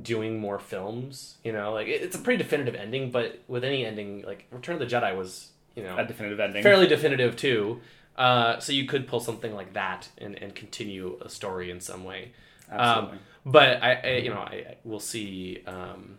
[0.02, 1.38] doing more films.
[1.44, 4.76] You know, like it- it's a pretty definitive ending, but with any ending, like Return
[4.76, 6.64] of the Jedi was, you know, a definitive ending.
[6.64, 7.82] fairly definitive too.
[8.18, 12.04] Uh, so you could pull something like that and, and continue a story in some
[12.04, 12.32] way.
[12.70, 13.18] Absolutely.
[13.18, 15.64] Um, but I, I, you know, I, I we'll see.
[15.66, 16.18] Um,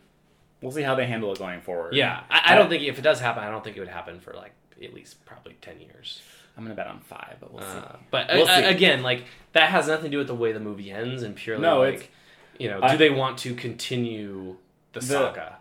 [0.62, 1.94] We'll see how they handle it going forward.
[1.94, 4.20] yeah, I, I don't think if it does happen, I don't think it would happen
[4.20, 6.22] for like at least probably ten years.
[6.56, 7.78] I'm gonna bet on five, but we'll see.
[7.78, 8.64] Uh, but We'll uh, see.
[8.64, 11.62] again, like that has nothing to do with the way the movie ends, and purely
[11.62, 12.10] No, like
[12.58, 14.56] you know, I- do they want to continue
[14.92, 15.56] the, saga?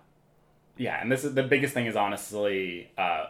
[0.77, 3.27] yeah, and this is the biggest thing is honestly, uh,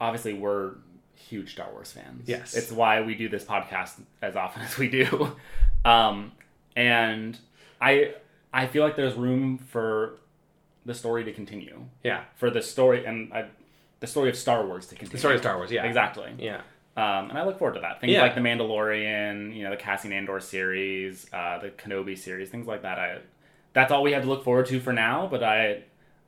[0.00, 0.72] obviously we're
[1.14, 2.26] huge Star Wars fans.
[2.26, 2.54] Yes.
[2.56, 5.36] it's why we do this podcast as often as we do,
[5.84, 6.32] um,
[6.74, 7.38] and
[7.80, 8.14] I
[8.52, 10.18] I feel like there's room for
[10.88, 13.44] the story to continue, Yeah, for the story and I,
[14.00, 15.12] the story of Star Wars to continue.
[15.12, 15.70] the story of Star Wars.
[15.70, 16.32] Yeah, exactly.
[16.38, 16.62] Yeah,
[16.96, 18.00] Um, and I look forward to that.
[18.00, 18.22] Things Yeah.
[18.22, 22.82] like the Mandalorian, you know, the Cassian Andor series, uh, the Kenobi series, things like
[22.82, 22.98] that.
[22.98, 23.18] I
[23.74, 25.28] that's all we have to look forward to for now.
[25.30, 25.82] But I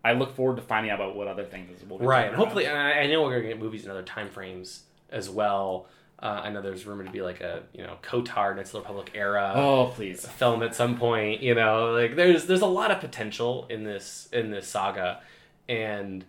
[0.05, 2.27] I look forward to finding out about what other things will be right.
[2.29, 5.29] And hopefully, and I, I know we're gonna get movies in other time frames as
[5.31, 5.87] well.
[6.23, 8.81] Uh, I know there's rumored to be like a you know KOTOR Knights of the
[8.81, 9.53] Republic era.
[9.57, 11.93] Oh please, film at some point you know?
[11.93, 15.21] Like there's there's a lot of potential in this in this saga.
[15.69, 16.25] And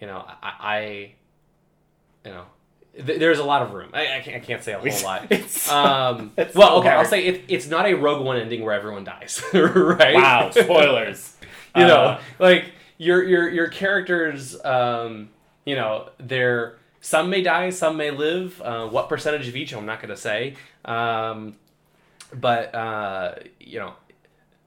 [0.00, 1.12] you know i, I
[2.24, 2.44] you know
[3.04, 3.90] th- there's a lot of room.
[3.92, 5.26] I, I, can't, I can't say a whole lot.
[5.30, 8.62] It's- um it's well so okay i'll say it, it's not a rogue one ending
[8.62, 10.14] where everyone dies right?
[10.14, 11.36] Wow, spoilers.
[11.74, 15.28] you know Uh, like your your your characters um
[15.66, 19.86] you know they're some may die some may live uh, what percentage of each i'm
[19.86, 21.54] not going to say um
[22.34, 23.92] but uh you know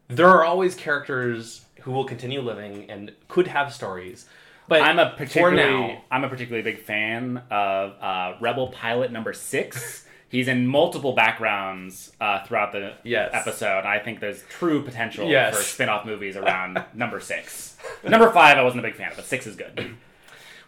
[0.08, 4.26] there are always characters who will continue living and could have stories
[4.70, 9.34] but I'm a particularly now I'm a particularly big fan of uh, Rebel Pilot Number
[9.34, 10.06] Six.
[10.30, 13.32] He's in multiple backgrounds uh, throughout the Yes.
[13.34, 13.84] episode.
[13.86, 15.58] I think there's true potential Yes.
[15.58, 17.78] for spin-off movies around number six.
[18.08, 19.96] Number five, I wasn't a big fan of, but six is good.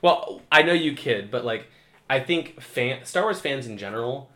[0.01, 1.67] Well, I know you kid, but like
[2.09, 4.29] I think fan Star Wars fans in general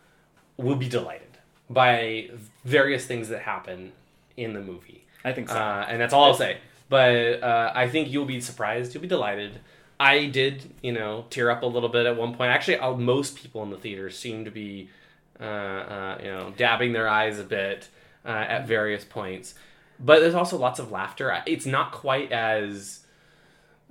[0.57, 1.37] will be delighted
[1.69, 2.29] by
[2.63, 3.91] various things that happen
[4.37, 5.05] in the movie.
[5.23, 5.55] I think so.
[5.55, 6.57] Uh, and that's all I'll say.
[6.87, 8.93] But uh, I think you'll be surprised.
[8.93, 9.59] You'll be delighted.
[9.99, 12.51] I did, you know, tear up a little bit at one point.
[12.51, 14.89] Actually, uh, most people in the theater seem to be,
[15.39, 17.89] uh, uh, you know, dabbing their eyes a bit
[18.25, 19.55] uh, at various points.
[19.99, 21.41] But there's also lots of laughter.
[21.45, 23.04] It's not quite as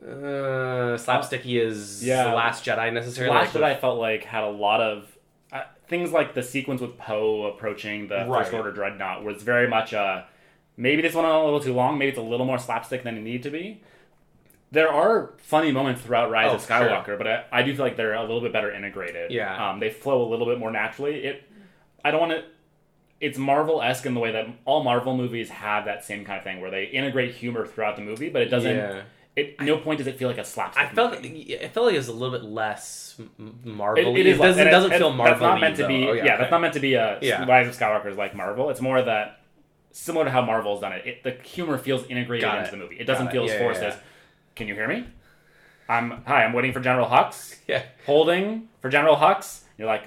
[0.02, 2.24] uh, slapsticky as Yeah.
[2.28, 3.34] the Last Jedi necessarily.
[3.34, 5.16] Last Like, Jedi felt like had a lot of
[5.52, 8.42] uh, things like the sequence with Poe approaching the Right.
[8.44, 10.26] First Order dreadnought was very much a
[10.76, 11.98] maybe this went on a little too long.
[11.98, 13.80] Maybe it's a little more slapstick than it needed to be.
[14.72, 17.96] There are funny moments throughout Rise Oh, of Skywalker, but I, I do feel like
[17.96, 19.30] they're a little bit better integrated.
[19.30, 19.70] Yeah.
[19.70, 21.24] um, they flow a little bit more naturally.
[21.24, 21.48] It,
[22.04, 22.44] I don't want to.
[23.20, 26.44] It's Marvel esque in the way that all Marvel movies have that same kind of
[26.44, 28.76] thing where they integrate humor throughout the movie, but it doesn't.
[28.76, 29.02] Yeah.
[29.36, 30.84] It no point does it feel like a slapstick.
[30.84, 31.58] I felt movie.
[31.60, 34.16] I felt like it was a little bit less m- It, Marvel.
[34.16, 35.34] it is doesn't, and doesn't feel Marvel.
[35.34, 36.06] That's not meant to be.
[36.06, 36.12] Though.
[36.12, 36.36] yeah, okay.
[36.38, 37.44] that's not meant to be a Yeah.
[37.44, 38.70] Rise of Skywalker is like Marvel.
[38.70, 39.40] It's more that
[39.90, 41.04] similar to how Marvel's done it.
[41.06, 42.70] it the humor feels integrated Got into it.
[42.70, 42.96] the movie.
[43.00, 43.32] It doesn't it.
[43.32, 43.96] feel as Yeah, forced yeah, as.
[44.54, 45.04] Can you hear me?
[45.88, 46.44] I'm hi.
[46.44, 47.56] I'm waiting for General Hux.
[47.66, 47.82] Yeah.
[48.06, 49.62] Holding for General Hux.
[49.78, 50.04] You're like,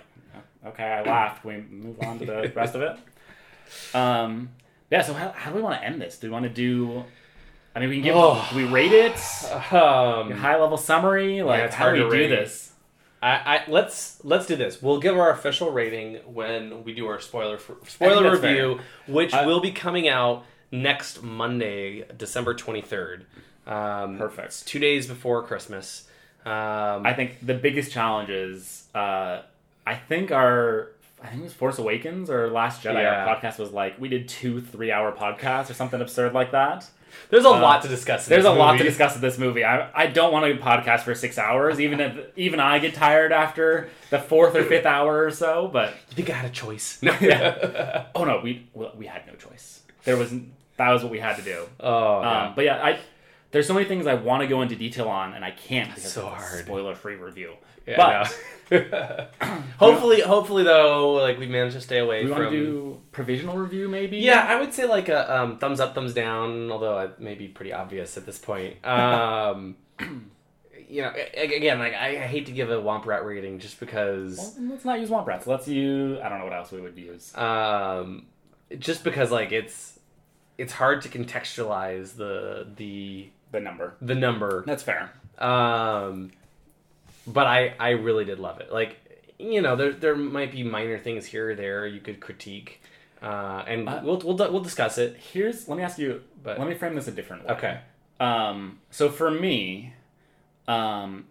[0.66, 1.42] okay, I laughed.
[1.42, 2.98] Can we move on to the rest of it?
[3.94, 4.50] Um,
[4.90, 5.02] yeah.
[5.02, 6.18] So how, how do we want to end this?
[6.18, 7.04] Do we want to do?
[7.78, 8.16] I mean, we can give.
[8.16, 8.44] Oh.
[8.56, 9.14] We rate it?
[9.72, 11.44] Um, High level summary.
[11.44, 12.72] Like, it's how do we do this?
[13.22, 14.82] I, I let's let's do this.
[14.82, 19.46] We'll give our official rating when we do our spoiler spoiler that's review, which I-
[19.46, 23.28] will be coming out next Monday, December twenty third.
[23.68, 24.48] Um, Perfect.
[24.48, 26.08] it's two days before Christmas.
[26.46, 29.42] Um, I think the biggest challenge is, uh,
[29.86, 33.02] I think our, I think it was Force Awakens or Last Jedi.
[33.02, 33.26] Yeah.
[33.26, 36.90] Our podcast was like we did two three-hour podcasts or something absurd like that.
[37.30, 38.28] There's a lot to discuss.
[38.28, 39.64] In uh, There's a this lot to discuss with this movie.
[39.64, 43.32] I, I don't want to podcast for six hours, even if even I get tired
[43.32, 45.68] after the fourth or fifth hour or so.
[45.68, 47.00] But You think I had a choice?
[47.02, 47.16] No.
[47.22, 49.82] yeah, oh no, we we had no choice.
[50.04, 50.34] There was
[50.78, 51.66] that was what we had to do.
[51.80, 52.48] Oh, yeah.
[52.48, 53.00] Um, but yeah, I
[53.52, 56.12] there's so many things I want to go into detail on, and I can't because
[56.12, 56.66] so it's a hard.
[56.66, 57.54] spoiler-free review.
[57.86, 58.38] Yeah, but
[58.70, 59.28] no.
[59.78, 62.40] hopefully, hopefully though, like we managed to stay away we from.
[62.40, 64.18] want to do provisional review, maybe.
[64.18, 66.70] Yeah, I would say like a um, thumbs up, thumbs down.
[66.72, 68.76] Although it may be pretty obvious at this point.
[68.86, 69.78] Um,
[70.90, 74.38] you know, again, like I, I hate to give a Womp Rat rating just because,
[74.38, 75.46] Well, let's not use Womp Rats.
[75.48, 77.36] Let's use I don't know what else we would use.
[77.36, 78.26] um,
[78.80, 80.00] just because like it's
[80.58, 83.96] it's hard to contextualize the the The number.
[84.02, 84.64] the number.
[84.68, 85.12] That's fair.
[85.38, 86.32] Um,
[87.26, 88.72] but I I really did love it.
[88.72, 88.98] Like
[89.40, 92.82] you know, there there might be minor things here or there you could critique,
[93.22, 95.16] uh, and Uh, we'll we'll we'll discuss it.
[95.18, 96.22] Here's let me ask you.
[96.44, 97.54] But- let me frame this a different way.
[97.54, 97.80] Okay.
[98.20, 99.94] Um, so for me,
[100.68, 101.26] um,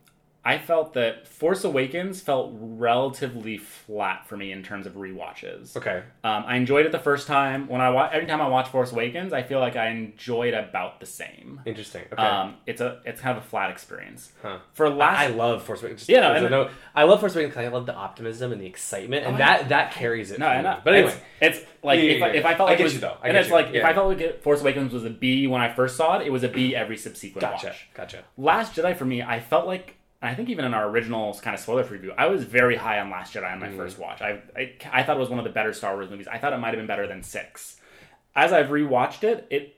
[0.48, 5.76] I felt that Force Awakens felt relatively flat for me in terms of rewatches.
[5.76, 6.04] Okay.
[6.22, 7.66] Um, I enjoyed it the first time.
[7.66, 11.00] When I wa- every time I watch Force Awakens, I feel like I enjoyed about
[11.00, 11.60] the same.
[11.66, 12.02] Interesting.
[12.12, 12.22] Okay.
[12.22, 14.30] Um, it's a it's kind of a flat experience.
[14.40, 14.58] Huh.
[14.72, 16.02] For last, I love Force Awakens.
[16.02, 18.60] Just Yeah, no, and- note, I love Force Awakens because I love the optimism and
[18.60, 20.38] the excitement, and Oh, that that carries it.
[20.38, 20.66] No, and.
[20.68, 22.56] I, but anyway, it's, it's like Yeah, yeah, if, I, yeah, if I yeah.
[22.56, 23.16] felt I like get it was, you, though.
[23.20, 23.54] I and it's you.
[23.54, 26.26] like if I felt like Force Awakens was a B when I first saw it,
[26.26, 27.88] it was a B every subsequent gotcha, watch.
[27.94, 28.16] gotcha.
[28.18, 28.24] Gotcha.
[28.38, 31.60] Last Jedi for me, I felt like, I think even in our original kind of
[31.60, 34.20] spoiler review, I was very high on Last Jedi on my first watch.
[34.22, 36.26] I, I I thought it was one of the better Star Wars movies.
[36.28, 37.80] I thought it might have been better than six.
[38.34, 39.72] As I've rewatched it, it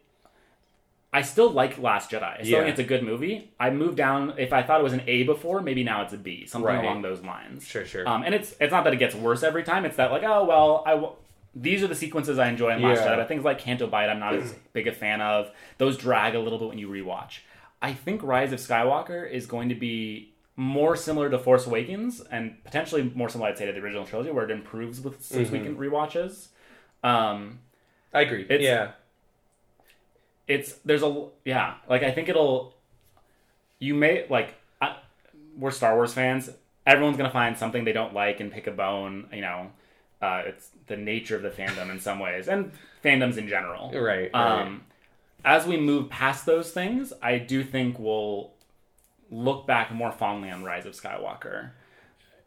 [1.12, 2.22] I still like Last Jedi.
[2.22, 2.58] I still Yeah.
[2.60, 3.50] think it's a good movie.
[3.58, 4.34] I moved down.
[4.36, 6.84] If I thought it was an A before, maybe now it's a B, something Right.
[6.84, 7.66] along those lines.
[7.66, 8.06] Sure, sure.
[8.06, 9.84] Um, and it's it's not that it gets worse every time.
[9.86, 11.12] It's that like oh well, I w-
[11.54, 13.16] these are the sequences I enjoy in Last Yeah.
[13.16, 13.26] Jedi.
[13.26, 15.50] Things like Canto Bight, I'm not as big a fan of.
[15.78, 17.38] Those drag a little bit when you rewatch.
[17.80, 22.62] I think Rise of Skywalker is going to be more similar to Force Awakens and
[22.64, 26.48] potentially more similar, I'd say, to the original trilogy, where it improves with subsequent rewatches.
[27.04, 27.60] Um,
[28.12, 28.42] I agree.
[28.42, 28.90] It's- yeah,
[30.46, 32.74] it's there's a yeah like i think it'll
[33.78, 34.96] you may like I,
[35.58, 36.48] we're star wars fans
[36.86, 39.70] everyone's gonna find something they don't like and pick a bone you know
[40.22, 42.72] uh, it's the nature of the fandom in some ways and
[43.04, 44.34] fandoms in general Right, right.
[44.34, 44.82] um
[45.44, 48.50] as we move past those things i do think we'll
[49.30, 51.70] look back more fondly on rise of skywalker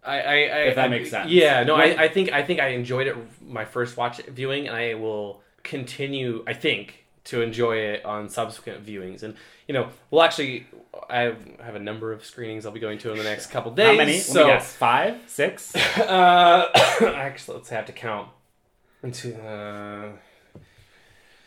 [0.03, 0.35] I, I, I
[0.69, 1.29] If that I- makes sense.
[1.29, 4.75] Yeah, no, I, I think I think I enjoyed it my first watch viewing, and
[4.75, 6.43] I will continue.
[6.47, 9.35] I think to enjoy it on subsequent viewings, and
[9.67, 10.65] you know, we'll actually.
[11.07, 13.85] I have a number of screenings I'll be going to in the next couple days.
[13.87, 14.73] how many So, guess.
[14.75, 16.69] five six uh,
[17.15, 18.29] actually, let's have to count.
[19.03, 20.13] Into, uh,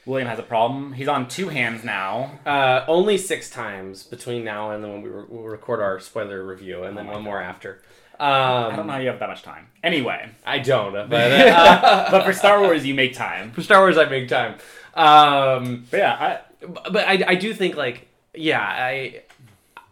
[0.07, 4.71] william has a problem he's on two hands now uh, only six times between now
[4.71, 7.25] and then when we re- we'll record our spoiler review, and then my one God.
[7.31, 7.81] more after.
[8.19, 12.09] i don't Um, know how you have that much time anyway I don't, but uh,
[12.11, 13.51] but for Star Wars, you make time.
[13.53, 14.55] for Star Wars, I make time.
[14.95, 19.23] Um, But yeah, but but I, I do think like yeah I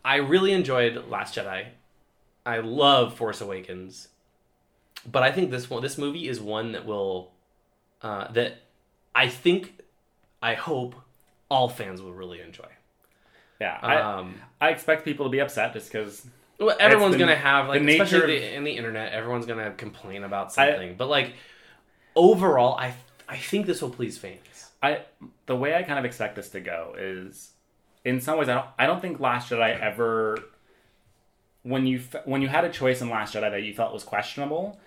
[0.05, 1.67] I really enjoyed Last Jedi.
[2.45, 4.09] I love Force Awakens,
[5.11, 7.31] but I think this one this movie is one that will
[8.03, 8.59] uh, that
[9.15, 9.79] I think
[10.43, 10.95] I hope
[11.49, 12.69] all fans will really enjoy.
[13.61, 16.27] Yeah, I, Um, I expect people to be upset just because.
[16.59, 19.47] well, everyone's the- gonna have like the nature especially of- the, in the internet, everyone's
[19.47, 20.97] gonna complain about something.
[20.97, 21.35] but like
[22.17, 22.95] overall, I
[23.29, 24.71] I think this will please fans.
[24.83, 25.03] I
[25.47, 27.53] the way I kind of expect this to go is,
[28.05, 28.67] in some ways, I don't.
[28.79, 30.39] I don't think Last Jedi ever.
[31.63, 34.81] When you when you had a choice in Last Jedi that you felt was questionable,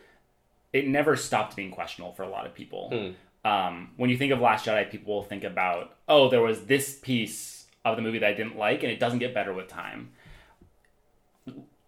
[0.73, 3.13] it never stopped being questionable for a lot of people.
[3.45, 6.97] Um, when you think of Last Jedi, people will think about, oh, there was this
[6.99, 10.09] piece of the movie that I didn't like, and it doesn't get better with time.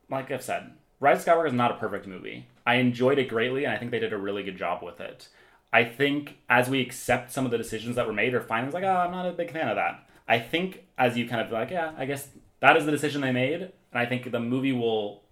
[0.09, 2.45] Like I've said, Rise of Skywalker is not a perfect movie.
[2.65, 5.29] I enjoyed it greatly, and I think they did a really good job with it.
[5.73, 8.73] I think as we accept some of the decisions that were made or find things
[8.73, 10.07] like, oh, I'm not a big fan of that.
[10.27, 12.29] I think as you kind of like, yeah, I guess
[12.59, 15.23] that is the decision they made, and I think the movie will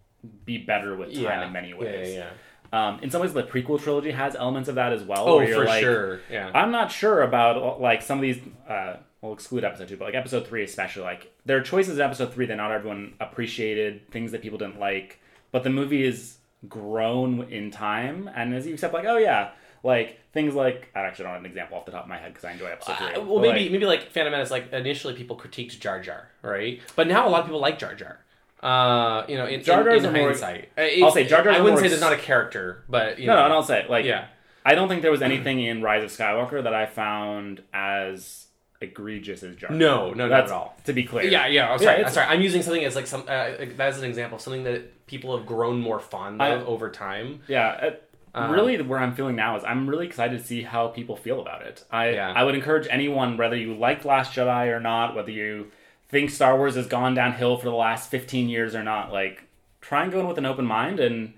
[0.44, 2.16] be better with time in many ways.
[2.16, 2.30] Yeah,
[2.74, 5.28] Um, in some ways, the prequel trilogy has elements of that as well.
[5.28, 6.20] Oh, where you're for like, sure.
[6.30, 6.52] Yeah.
[6.54, 8.40] I'm not sure about like some of these.
[8.68, 11.04] Uh, we'll exclude episode two, but like episode three especially.
[11.04, 14.80] Like there are choices in episode three that not everyone appreciated, things that people didn't
[14.80, 15.20] like.
[15.52, 16.38] But the movie is
[16.68, 19.52] grown in time, and as you accept, like, oh yeah,
[19.84, 22.34] like things like I actually don't have an example off the top of my head
[22.34, 23.14] because I enjoy episode three.
[23.16, 24.52] Uh, well, maybe like, maybe like Phantom Menace.
[24.52, 26.82] Like initially, people critiqued Jar Jar, right?
[26.96, 28.20] But now a lot of people like Jar Jar.
[28.66, 31.44] Uh, you know, in, Jar in, Jar's in a more- hindsight, Uh, I'll say Jar
[31.44, 33.64] Jar's I wouldn't say there's not a character, but you no, know, no, and I'll
[33.64, 34.26] say like yeah,
[34.66, 38.48] I don't think there was anything in Rise of Skywalker that I found as
[38.82, 39.70] egregious as Jar.
[39.72, 40.76] No, no, not at all.
[40.86, 41.72] To be clear, yeah, yeah.
[41.72, 42.28] I'm sorry, Yeah, I'm sorry.
[42.28, 43.32] I'm using something as like some uh,
[43.80, 47.42] as an example, something that people have grown more fond I- of over time.
[47.48, 47.92] Yeah,
[48.34, 51.16] Um, uh, really, where I'm feeling now is I'm really excited to see how people
[51.16, 51.84] feel about it.
[51.92, 52.34] I Yeah.
[52.36, 55.72] I would encourage anyone, whether you liked Last Jedi or not, whether you
[56.10, 59.44] think Star Wars has gone downhill for the last 15 years or not, like
[59.82, 61.00] try and go in with an open mind.
[61.00, 61.34] And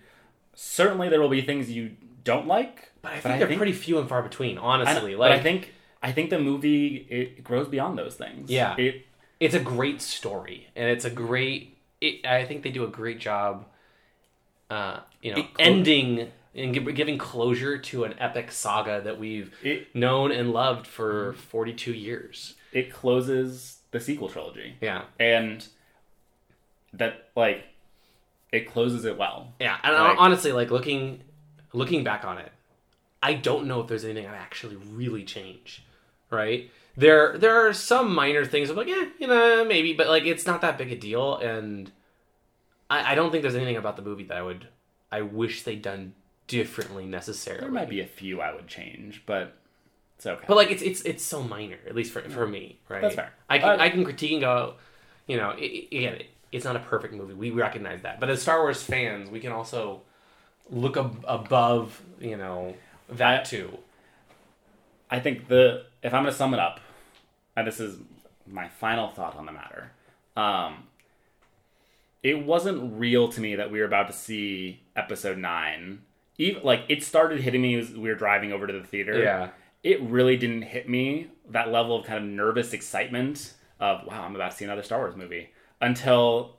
[0.56, 4.08] certainly there will be things you don't like, But I think they're pretty few and
[4.10, 5.14] far between, I, honestly.
[5.14, 8.50] but like I think I think the movie it grows beyond those things.
[8.50, 8.76] Yeah.
[8.78, 9.06] it
[9.40, 13.20] it's a great story and it's a great it, i think they do a great
[13.20, 13.66] job
[14.70, 19.54] uh you know ending and giving closure to an epic saga that we've
[19.94, 24.76] known and loved for 42 years it closes the sequel trilogy.
[24.82, 25.68] yeah and
[26.94, 27.64] that like
[28.52, 29.54] it closes it well.
[29.60, 31.22] yeah and Like- honestly like looking
[31.74, 32.52] looking back on it
[33.22, 35.84] i don't know if there's anything i'd actually really change
[36.30, 40.24] right there there are some minor things i'm like yeah you know maybe but like
[40.26, 41.92] it's not that big a deal and
[42.90, 44.68] I, I don't think there's anything about the movie that i would
[45.12, 46.14] i wish they'd done
[46.48, 49.54] differently necessarily There might be a few I would change, but
[50.18, 50.46] it's okay.
[50.48, 53.32] but like it's it's it's so minor at least for, for me right That's fair.
[53.50, 54.74] i can Uh, i can critique and go
[55.28, 58.42] you know it, again it, it's not a perfect movie we recognize that but as
[58.42, 60.02] star wars fans we can also
[60.70, 62.76] look ab- above you know
[63.10, 63.78] that too
[65.10, 66.82] I think the if I'm going to sum it up,
[67.56, 67.98] and this is
[68.46, 69.92] my final thought on the matter,
[70.36, 70.84] um,
[72.24, 76.02] it wasn't real to me that we were about to see episode nine.
[76.38, 79.18] Even like it started hitting me as we were driving over to the theater.
[79.18, 79.50] Yeah.
[79.84, 84.36] It really didn't hit me that level of kind of nervous excitement of wow, I'm
[84.36, 85.50] about to see another Star Wars movie
[85.82, 86.56] until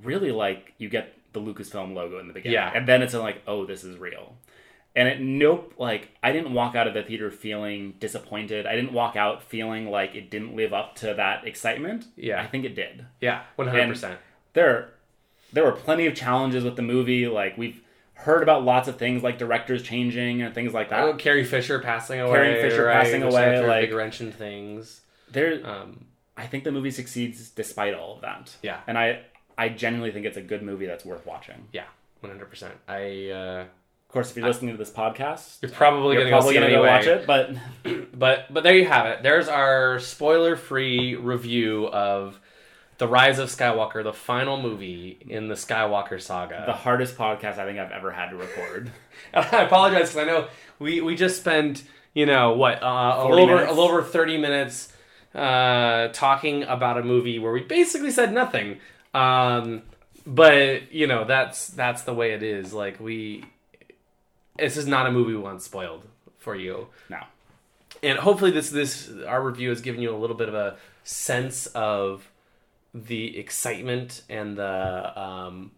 [0.00, 2.72] really like you get the Lucasfilm logo in the beginning, Yeah.
[2.74, 4.36] and then it's like oh, this is real.
[4.96, 8.66] And it nope, like I didn't walk out of the theater feeling disappointed.
[8.66, 12.06] I didn't walk out feeling like it didn't live up to that excitement.
[12.16, 12.40] Yeah.
[12.42, 13.06] I think it did.
[13.20, 14.16] yeah 100%
[14.52, 14.90] There,
[15.52, 17.28] there were plenty of challenges with the movie.
[17.28, 17.80] Like we've
[18.22, 21.00] heard about lots of things like directors changing and things like that.
[21.00, 22.32] Oh, Carrie Fisher passing away.
[22.32, 23.02] Carrie Fisher right?
[23.02, 25.00] passing away, like- big wrench in things.
[25.30, 26.06] There, Um,
[26.36, 28.56] I think the movie succeeds despite all of that.
[28.62, 28.80] Yeah.
[28.86, 29.20] and I,
[29.58, 31.68] I genuinely think it's a good movie that's worth watching.
[31.72, 31.84] yeah,
[32.20, 32.74] one hundred percent.
[32.88, 36.54] I uh, Of course, if you're listening to this podcast, you're probably you're gonna probably
[36.54, 36.88] go, gonna see go anyway.
[36.88, 37.26] watch it.
[37.26, 39.22] But But but there you have it.
[39.22, 42.38] There's our spoiler-free review of
[43.00, 46.64] the Rise of Skywalker, the final movie in the Skywalker saga.
[46.66, 48.90] the hardest podcast I think I've ever had to record.
[49.34, 50.48] I apologize because I know
[50.78, 51.82] we, we just spent
[52.12, 54.92] you know what uh, a little over a little over thirty minutes
[55.34, 58.80] uh, talking about a movie where we basically said nothing.
[59.14, 59.82] Um,
[60.26, 62.74] but you know that's that's the way it is.
[62.74, 63.46] Like we,
[64.58, 66.04] this is not a movie we want spoiled
[66.36, 67.20] for you No,
[68.02, 71.66] and hopefully this this our review has given you a little bit of a sense
[71.68, 72.29] of
[72.94, 75.72] the excitement and the um,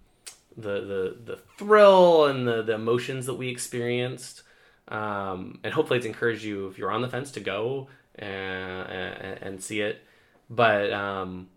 [0.56, 4.42] the the the thrill and the the emotions that we experienced.
[4.88, 9.38] Um, and hopefully it's encouraged you if you're on the fence to go and, and,
[9.42, 10.02] and see it.
[10.50, 11.48] But um,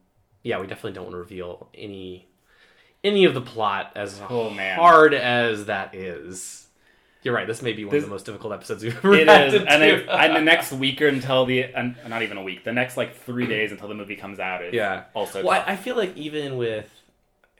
[0.43, 2.27] yeah, we definitely don't want to reveal any
[3.03, 6.64] any of the plot as Oh, hard as that is.
[7.25, 7.47] You're right.
[7.47, 9.53] This may be one This- of the most difficult episodes we've ever it had is,
[9.61, 12.63] to and, it, and the next week or until the and not even a week,
[12.63, 15.05] the next like three days until the movie comes out is Yeah.
[15.15, 15.63] also Well.
[15.67, 16.87] I, I feel like even with,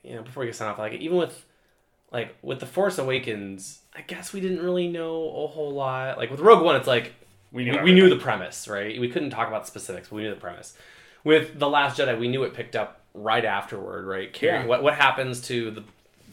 [0.03, 1.43] you know, before we get signed off, like even with,
[2.11, 6.20] like with the Force Awakens, I guess we didn't really know a whole lot.
[6.20, 7.13] Like with Rogue One, it's like
[7.51, 8.99] We we, knew we, knew the premise, right?
[9.01, 10.78] We couldn't talk about specifics, but we knew the premise.
[11.24, 14.32] With the Last Jedi, we knew it picked up right afterward, right?
[14.32, 14.68] Carrying Yeah.
[14.68, 15.84] what what happens to the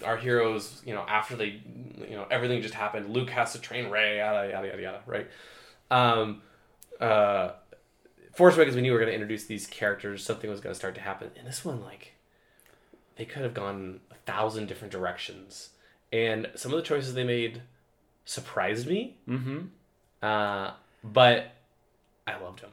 [0.02, 1.60] our heroes, you know, after they,
[2.08, 3.10] you know, everything just happened.
[3.10, 5.28] Luke has to train Rey, yada yada yada yada, right?
[5.90, 6.42] Um,
[7.00, 7.50] uh,
[8.32, 10.24] Force Awakens, we knew we were going to introduce these characters.
[10.24, 11.30] Something was going to start to happen.
[11.38, 12.14] And this one, like,
[13.16, 15.70] they could have gone a thousand different directions.
[16.12, 17.62] And some of the choices they made
[18.24, 19.16] surprised me.
[19.28, 19.58] mm-hmm.
[20.22, 20.72] Uh,
[21.02, 21.52] but
[22.26, 22.70] I loved them.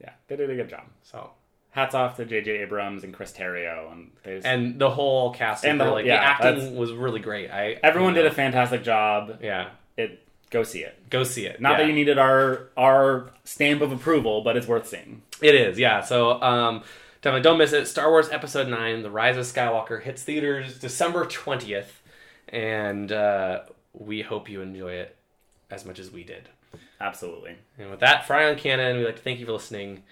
[0.00, 0.84] Yeah, they did a good job.
[1.02, 1.30] So
[1.78, 2.58] hats off to J.J.
[2.58, 4.10] Abrams and Chris Terrio, and
[4.44, 5.64] and the whole cast.
[5.64, 7.50] And the whole- really, yeah, the acting that's- was really great.
[7.50, 9.38] I everyone you did a fantastic job.
[9.42, 9.70] yeah.
[9.96, 11.10] It go see it.
[11.10, 11.60] Go see it.
[11.60, 11.76] Not yeah.
[11.78, 15.22] that you needed our our stamp of approval, but it's worth seeing.
[15.42, 16.00] It is, yeah.
[16.02, 16.82] So um,
[17.22, 17.86] definitely don't miss it.
[17.86, 22.00] Star Wars Episode Nine: The Rise of Skywalker hits theaters December twentieth,
[22.48, 23.60] and uh,
[23.92, 25.16] we hope you enjoy it
[25.70, 26.48] as much as we did.
[27.00, 27.56] Absolutely.
[27.78, 30.02] And with that, from Ion Cannon, we'd like to thank you for listening,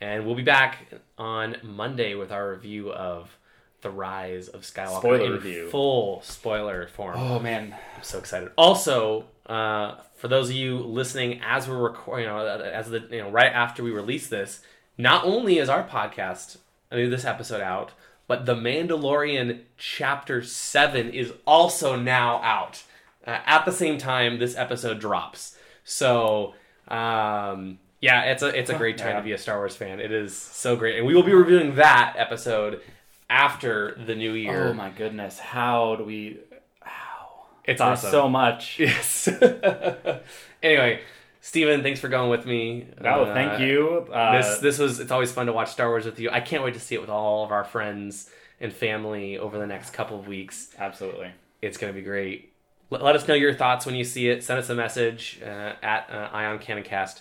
[0.00, 0.86] and we'll be back
[1.18, 3.36] on Monday with our review of
[3.82, 5.68] The Rise of Skywalker Spoiler in review.
[5.70, 7.16] full spoiler form.
[7.18, 8.50] Oh man, I'm so excited.
[8.56, 13.18] Also, uh, for those of you listening as we're recording, you know, as the you
[13.18, 14.60] know, right after we release this,
[14.96, 16.58] not only is our podcast,
[16.92, 17.92] I mean, this episode out,
[18.26, 22.84] but The Mandalorian Chapter Seven is also now out
[23.26, 25.56] uh, at the same time this episode drops.
[25.84, 26.54] So,
[26.88, 30.00] um, yeah, it's a it's a great time to be a Star Wars fan.
[30.00, 32.80] It is so great, and we will be reviewing that episode
[33.28, 34.68] after the new year.
[34.68, 36.38] oh my goodness, how do we?
[36.80, 37.44] How?
[37.64, 38.10] It's There's awesome.
[38.10, 38.78] so much.
[38.80, 39.28] Yes.
[40.62, 41.00] anyway,
[41.40, 42.86] Steven, thanks for going with me.
[43.00, 44.06] No, Uh, thank you.
[44.12, 46.30] Uh, This this was it's always fun to watch Star Wars with you.
[46.30, 48.30] I can't wait to see it with all of our friends
[48.60, 50.74] and family over the next couple of weeks.
[50.78, 51.30] absolutely.
[51.62, 52.52] It's going to be great.
[52.90, 54.42] Let, let us know your thoughts when you see it.
[54.42, 57.20] Send us a message uh, at uh, Ion Canoncast,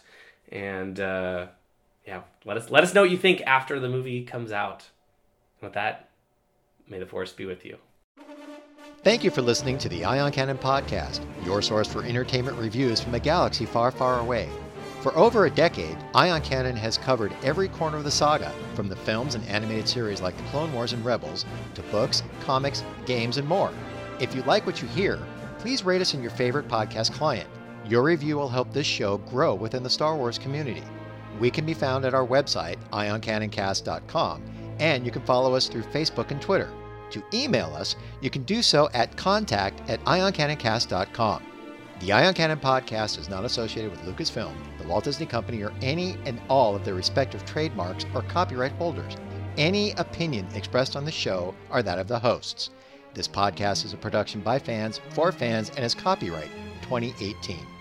[0.51, 1.47] and uh,
[2.05, 4.85] yeah, let us let us know what you think after the movie comes out.
[5.61, 6.09] With that,
[6.87, 7.77] may the force be with you.
[9.03, 13.15] Thank you for listening to the Ion Cannon Podcast, your source for entertainment reviews from
[13.15, 14.49] a galaxy far, far away.
[15.01, 18.97] For over a decade, Ion Cannon has covered every corner of the saga, from the
[18.97, 21.45] films and animated series like The Clone Wars and Rebels,
[21.75, 23.71] to books, comics, games, and more.
[24.19, 25.17] If you like what you hear,
[25.59, 27.49] please rate us in your favorite podcast client.
[27.89, 30.83] Your review will help this show grow within the Star Wars community.
[31.39, 34.43] We can be found at our website, ioncanoncast.com,
[34.79, 36.71] and you can follow us through Facebook and Twitter.
[37.09, 41.43] To email us, you can do so at contact at ioncanoncast.com.
[42.01, 46.15] The Ion Cannon podcast is not associated with Lucasfilm, the Walt Disney Company, or any
[46.25, 49.17] and all of their respective trademarks or copyright holders.
[49.57, 52.69] Any opinion expressed on the show are that of the hosts.
[53.15, 56.51] This podcast is a production by fans for fans and is copyright
[56.83, 57.78] 2018.